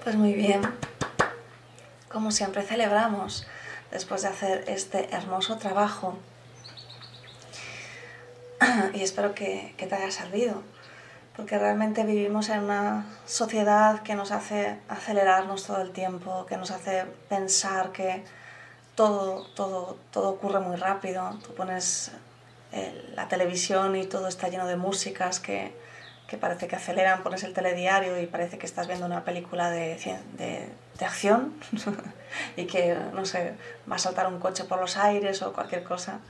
Pues 0.03 0.17
muy 0.17 0.33
bien, 0.33 0.61
como 2.11 2.31
siempre 2.31 2.61
celebramos 2.63 3.47
después 3.89 4.23
de 4.23 4.27
hacer 4.27 4.65
este 4.67 5.07
hermoso 5.15 5.57
trabajo 5.57 6.17
y 8.93 9.01
espero 9.01 9.33
que, 9.33 9.73
te 9.77 9.95
haya 9.95 10.11
servido, 10.11 10.61
porque 11.37 11.57
realmente 11.57 12.03
vivimos 12.03 12.49
en 12.49 12.63
una 12.63 13.05
sociedad 13.25 14.03
que 14.03 14.15
nos 14.15 14.31
hace 14.31 14.77
acelerarnos 14.89 15.65
todo 15.65 15.81
el 15.81 15.91
tiempo, 15.91 16.45
que 16.47 16.57
nos 16.57 16.71
hace 16.71 17.05
pensar 17.29 17.93
que 17.93 18.25
todo, 18.95 19.47
todo, 19.55 19.97
todo 20.11 20.31
ocurre 20.31 20.59
muy 20.59 20.75
rápido. 20.75 21.39
Tú 21.45 21.55
pones 21.55 22.11
la 23.15 23.29
televisión 23.29 23.95
y 23.95 24.05
todo 24.05 24.27
está 24.27 24.49
lleno 24.49 24.67
de 24.67 24.75
músicas 24.75 25.39
que, 25.39 25.81
que 26.33 26.39
parece 26.39 26.67
que 26.67 26.75
aceleran, 26.75 27.21
pones 27.21 27.43
el 27.43 27.53
telediario 27.53 28.19
y 28.19 28.25
parece 28.25 28.57
que 28.57 28.65
estás 28.65 28.87
viendo 28.87 29.05
una 29.05 29.23
película 29.23 29.69
de, 29.69 29.97
de, 30.35 30.67
de 30.97 31.05
acción 31.05 31.53
y 32.57 32.65
que, 32.65 32.97
no 33.13 33.23
sé, 33.23 33.53
va 33.89 33.97
a 33.97 33.99
saltar 33.99 34.25
un 34.25 34.39
coche 34.39 34.63
por 34.63 34.79
los 34.79 34.97
aires 34.97 35.43
o 35.43 35.53
cualquier 35.53 35.83
cosa. 35.83 36.21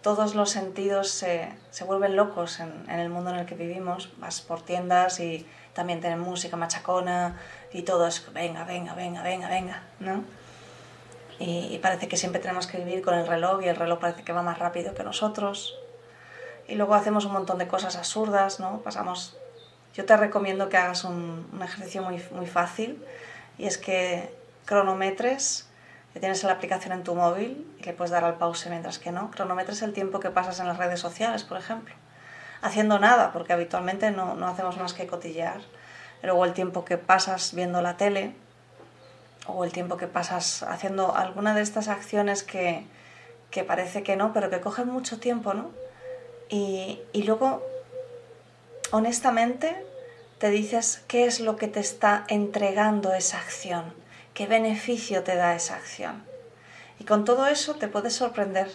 Todos 0.00 0.34
los 0.34 0.48
sentidos 0.48 1.10
se, 1.10 1.52
se 1.70 1.84
vuelven 1.84 2.16
locos 2.16 2.60
en, 2.60 2.72
en, 2.88 2.98
el 2.98 3.10
mundo 3.10 3.28
en 3.28 3.36
el 3.36 3.44
que 3.44 3.56
vivimos. 3.56 4.10
Vas 4.16 4.40
por 4.40 4.62
tiendas 4.62 5.20
y 5.20 5.46
también 5.74 6.00
tienen 6.00 6.18
música 6.18 6.56
machacona 6.56 7.36
y 7.74 7.82
todo 7.82 8.06
es 8.06 8.24
venga, 8.32 8.64
venga, 8.64 8.94
venga, 8.94 9.22
venga, 9.22 9.50
venga, 9.50 9.82
¿no? 10.00 10.24
Y, 11.38 11.74
y 11.74 11.78
parece 11.82 12.08
que 12.08 12.16
siempre 12.16 12.40
tenemos 12.40 12.66
que 12.66 12.78
vivir 12.78 13.02
con 13.02 13.12
el 13.12 13.26
reloj 13.26 13.62
y 13.62 13.68
el 13.68 13.76
reloj 13.76 13.98
parece 13.98 14.22
que 14.22 14.32
va 14.32 14.40
más 14.40 14.58
rápido 14.58 14.94
que 14.94 15.04
nosotros 15.04 15.78
y 16.68 16.74
luego 16.74 16.94
hacemos 16.94 17.24
un 17.24 17.32
montón 17.32 17.58
de 17.58 17.68
cosas 17.68 17.96
absurdas, 17.96 18.60
¿no? 18.60 18.80
Pasamos... 18.80 19.36
Yo 19.94 20.04
te 20.04 20.16
recomiendo 20.16 20.68
que 20.68 20.76
hagas 20.76 21.04
un, 21.04 21.48
ejercicio 21.62 22.02
muy, 22.02 22.22
muy 22.32 22.46
fácil 22.46 23.02
y 23.56 23.66
es 23.66 23.78
que 23.78 24.34
cronometres, 24.66 25.68
que 26.12 26.20
tienes 26.20 26.42
la 26.44 26.52
aplicación 26.52 26.92
en 26.92 27.02
tu 27.02 27.14
móvil 27.14 27.66
y 27.78 27.82
le 27.82 27.94
puedes 27.94 28.10
dar 28.10 28.24
al 28.24 28.34
pause 28.34 28.68
mientras 28.68 28.98
que 28.98 29.10
no, 29.10 29.30
cronometres 29.30 29.80
el 29.80 29.94
tiempo 29.94 30.20
que 30.20 30.30
pasas 30.30 30.60
en 30.60 30.66
las 30.66 30.76
redes 30.76 31.00
sociales, 31.00 31.44
por 31.44 31.56
ejemplo, 31.56 31.94
haciendo 32.60 32.98
nada, 32.98 33.32
porque 33.32 33.54
habitualmente 33.54 34.10
no, 34.10 34.34
no 34.34 34.48
hacemos 34.48 34.76
más 34.76 34.92
que 34.92 35.06
cotillear. 35.06 35.60
Luego 36.22 36.44
el 36.44 36.52
tiempo 36.52 36.84
que 36.84 36.98
pasas 36.98 37.54
viendo 37.54 37.80
la 37.80 37.96
tele 37.96 38.34
o 39.46 39.64
el 39.64 39.72
tiempo 39.72 39.96
que 39.96 40.08
pasas 40.08 40.62
haciendo 40.62 41.16
alguna 41.16 41.54
de 41.54 41.62
estas 41.62 41.88
acciones 41.88 42.42
que, 42.42 42.86
que 43.50 43.64
parece 43.64 44.02
que 44.02 44.16
no, 44.16 44.32
pero 44.34 44.50
que 44.50 44.60
cogen 44.60 44.88
mucho 44.88 45.18
tiempo, 45.20 45.54
¿no? 45.54 45.70
Y, 46.48 47.00
luego, 47.24 47.62
honestamente, 48.92 49.76
te 50.38 50.50
dices 50.50 51.02
qué 51.08 51.26
es 51.26 51.40
lo 51.40 51.56
que 51.56 51.68
te 51.68 51.80
está 51.80 52.24
entregando 52.28 53.12
esa 53.14 53.38
acción, 53.38 53.94
qué 54.34 54.46
beneficio 54.46 55.24
te 55.24 55.34
da 55.34 55.54
esa 55.54 55.74
acción. 55.74 56.24
Y 56.98 57.04
con 57.04 57.24
todo 57.24 57.46
eso 57.46 57.74
te 57.74 57.88
puedes 57.88 58.14
sorprender. 58.14 58.70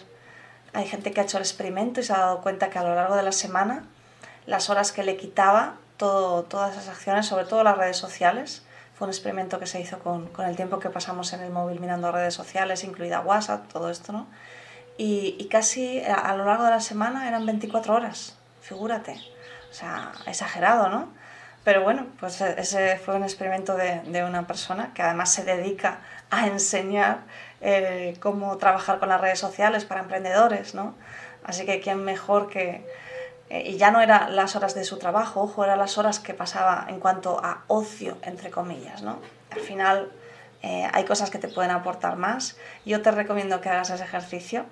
Hay 0.74 0.86
gente 0.86 1.12
que 1.12 1.20
ha 1.20 1.24
hecho 1.24 1.38
el 1.38 1.42
experimento 1.42 2.00
y 2.00 2.02
se 2.02 2.12
ha 2.12 2.18
dado 2.18 2.40
cuenta 2.42 2.70
que 2.70 2.78
a 2.78 2.82
lo 2.82 2.94
largo 2.94 3.16
de 3.16 3.22
la 3.22 3.32
semana, 3.32 3.84
las 4.46 4.70
horas 4.70 4.92
que 4.92 5.02
le 5.02 5.16
quitaba 5.16 5.76
todo, 5.96 6.42
todas 6.44 6.72
esas 6.76 6.88
acciones, 6.88 7.26
sobre 7.26 7.44
todo 7.44 7.62
las 7.64 7.76
redes 7.76 7.96
sociales, 7.96 8.62
fue 8.94 9.06
un 9.06 9.10
experimento 9.10 9.58
que 9.58 9.66
se 9.66 9.80
hizo 9.80 9.98
con, 9.98 10.28
con 10.28 10.46
el 10.46 10.56
tiempo 10.56 10.78
que 10.78 10.90
pasamos 10.90 11.32
en 11.32 11.40
el 11.40 11.50
móvil 11.50 11.80
mirando 11.80 12.12
redes 12.12 12.34
sociales, 12.34 12.84
incluida 12.84 13.20
WhatsApp, 13.20 13.70
todo 13.72 13.90
esto, 13.90 14.12
¿no? 14.12 14.26
Y, 14.98 15.48
casi 15.50 16.00
a, 16.00 16.34
lo 16.36 16.44
largo 16.44 16.64
de 16.64 16.70
la 16.70 16.80
semana 16.80 17.28
eran 17.28 17.46
24 17.46 17.94
horas, 17.94 18.36
figúrate. 18.60 19.16
O 19.70 19.74
sea, 19.74 20.12
exagerado, 20.26 20.88
¿no? 20.90 21.08
Pero 21.64 21.82
bueno, 21.82 22.06
pues 22.18 22.40
ese 22.40 22.98
fue 22.98 23.14
un 23.14 23.22
experimento 23.22 23.74
de, 23.74 24.00
de 24.00 24.24
una 24.24 24.46
persona 24.46 24.92
que 24.94 25.02
además 25.02 25.32
se 25.32 25.44
dedica 25.44 26.00
a 26.30 26.46
enseñar 26.46 27.20
eh, 27.60 28.16
cómo 28.20 28.56
trabajar 28.58 28.98
con 28.98 29.08
las 29.08 29.20
redes 29.20 29.38
sociales 29.38 29.84
para 29.84 30.00
emprendedores, 30.00 30.74
¿no? 30.74 30.94
Así 31.44 31.64
que 31.64 31.80
quién 31.80 32.02
mejor 32.04 32.48
que, 32.48 32.84
eh, 33.50 33.62
y 33.70 33.76
ya 33.76 33.90
no 33.90 34.00
eran 34.00 34.34
las 34.34 34.56
horas 34.56 34.74
de 34.74 34.82
su 34.82 34.98
trabajo, 34.98 35.42
ojo, 35.42 35.62
eran 35.62 35.78
las 35.78 35.98
horas 35.98 36.18
que 36.18 36.34
pasaba 36.34 36.86
en 36.88 36.98
cuanto 36.98 37.38
a 37.44 37.62
ocio, 37.68 38.18
entre 38.22 38.50
comillas, 38.50 39.02
¿no? 39.02 39.20
Al 39.50 39.60
final 39.60 40.10
eh, 40.62 40.88
hay 40.92 41.04
cosas 41.04 41.30
que 41.30 41.38
te 41.38 41.48
pueden 41.48 41.72
aportar 41.72 42.16
más. 42.16 42.56
Yo 42.86 43.02
te 43.02 43.10
recomiendo 43.10 43.60
que 43.60 43.68
hagas 43.68 43.90
ese 43.90 44.04
ejercicio 44.04 44.64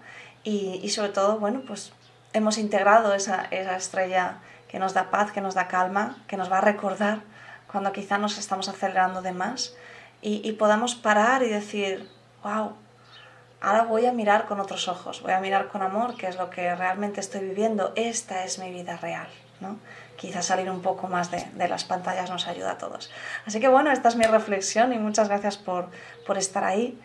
y, 0.44 0.88
sobre 0.90 1.10
todo, 1.10 1.38
bueno, 1.38 1.62
pues 1.66 1.92
hemos 2.32 2.58
integrado 2.58 3.12
esa, 3.12 3.44
estrella 3.50 4.38
que 4.68 4.78
nos 4.78 4.94
da 4.94 5.10
paz, 5.10 5.32
que 5.32 5.40
nos 5.40 5.54
da 5.54 5.66
calma, 5.68 6.16
que 6.28 6.36
nos 6.36 6.50
va 6.50 6.58
a 6.58 6.60
recordar 6.62 7.20
cuando 7.70 7.92
quizá 7.92 8.18
nos 8.18 8.38
estamos 8.38 8.68
acelerando 8.68 9.20
de 9.20 9.32
más 9.32 9.76
y, 10.22 10.40
y 10.48 10.52
podamos 10.52 10.94
parar 10.94 11.42
y 11.42 11.48
decir, 11.48 12.08
wow, 12.42 12.76
ahora 13.60 13.82
voy 13.82 14.06
a 14.06 14.12
mirar 14.12 14.46
con 14.46 14.60
otros 14.60 14.86
ojos, 14.88 15.22
voy 15.22 15.32
a 15.32 15.40
mirar 15.40 15.68
con 15.68 15.82
amor, 15.82 16.16
que 16.16 16.28
es 16.28 16.36
lo 16.36 16.50
que 16.50 16.74
realmente 16.74 17.20
estoy 17.20 17.40
viviendo, 17.40 17.92
esta 17.96 18.44
es 18.44 18.58
mi 18.58 18.70
vida 18.70 18.96
real. 18.96 19.28
¿No? 19.60 19.78
Quizá 20.16 20.42
salir 20.42 20.70
un 20.70 20.82
poco 20.82 21.06
más 21.08 21.30
de, 21.30 21.68
las 21.68 21.84
pantallas 21.84 22.30
nos 22.30 22.46
ayuda 22.46 22.72
a 22.72 22.78
todos. 22.78 23.10
Así 23.46 23.60
que 23.60 23.68
bueno, 23.68 23.90
esta 23.90 24.08
es 24.08 24.16
mi 24.16 24.24
reflexión 24.24 24.92
y 24.92 24.98
muchas 24.98 25.28
gracias 25.28 25.56
por, 25.56 25.88
estar 26.36 26.64
ahí. 26.64 27.00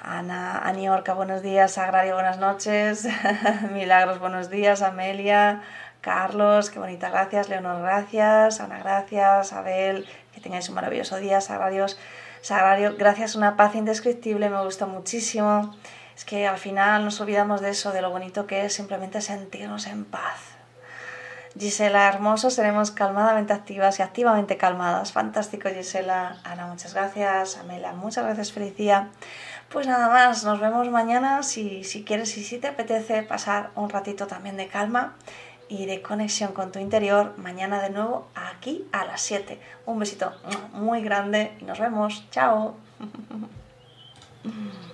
Ana, 0.00 0.58
Aniorca, 0.58 1.14
buenos 1.14 1.42
días, 1.42 1.78
Agrario, 1.78 2.14
buenas 2.14 2.38
noches, 2.38 3.06
Milagros, 3.72 4.18
buenos 4.18 4.50
días, 4.50 4.82
Amelia, 4.82 5.62
Carlos, 6.00 6.70
qué 6.70 6.78
bonita, 6.78 7.08
gracias, 7.08 7.48
Leonor, 7.48 7.80
gracias, 7.80 8.60
Ana, 8.60 8.78
gracias, 8.78 9.52
Abel, 9.52 10.06
que 10.34 10.40
tengáis 10.40 10.68
un 10.68 10.74
maravilloso 10.74 11.16
día, 11.16 11.40
Sagrarios. 11.40 11.98
Sagrario, 12.42 12.94
gracias, 12.98 13.36
una 13.36 13.56
paz 13.56 13.74
indescriptible, 13.74 14.50
me 14.50 14.62
gusta 14.62 14.84
muchísimo. 14.84 15.74
Es 16.16 16.24
que 16.24 16.46
al 16.46 16.58
final 16.58 17.04
nos 17.04 17.20
olvidamos 17.20 17.60
de 17.60 17.70
eso, 17.70 17.92
de 17.92 18.02
lo 18.02 18.10
bonito 18.10 18.46
que 18.46 18.64
es 18.64 18.72
simplemente 18.72 19.20
sentirnos 19.20 19.86
en 19.86 20.04
paz. 20.04 20.54
Gisela, 21.58 22.08
hermoso, 22.08 22.50
seremos 22.50 22.90
calmadamente 22.90 23.52
activas 23.52 24.00
y 24.00 24.02
activamente 24.02 24.56
calmadas. 24.56 25.12
Fantástico, 25.12 25.68
Gisela. 25.68 26.38
Ana, 26.42 26.66
muchas 26.66 26.94
gracias. 26.94 27.58
Amela, 27.58 27.92
muchas 27.92 28.24
gracias, 28.24 28.52
Felicia. 28.52 29.10
Pues 29.68 29.86
nada 29.86 30.08
más, 30.08 30.44
nos 30.44 30.60
vemos 30.60 30.88
mañana 30.90 31.42
si, 31.44 31.84
si 31.84 32.04
quieres 32.04 32.36
y 32.36 32.44
si 32.44 32.58
te 32.58 32.68
apetece 32.68 33.22
pasar 33.22 33.70
un 33.76 33.88
ratito 33.88 34.26
también 34.26 34.56
de 34.56 34.66
calma 34.66 35.14
y 35.68 35.86
de 35.86 36.02
conexión 36.02 36.52
con 36.52 36.72
tu 36.72 36.78
interior 36.78 37.34
mañana 37.38 37.80
de 37.80 37.90
nuevo 37.90 38.28
aquí 38.34 38.86
a 38.92 39.04
las 39.04 39.20
7. 39.22 39.60
Un 39.86 39.98
besito 39.98 40.32
muy 40.72 41.02
grande 41.02 41.56
y 41.60 41.64
nos 41.64 41.78
vemos. 41.78 42.24
Chao. 42.30 42.76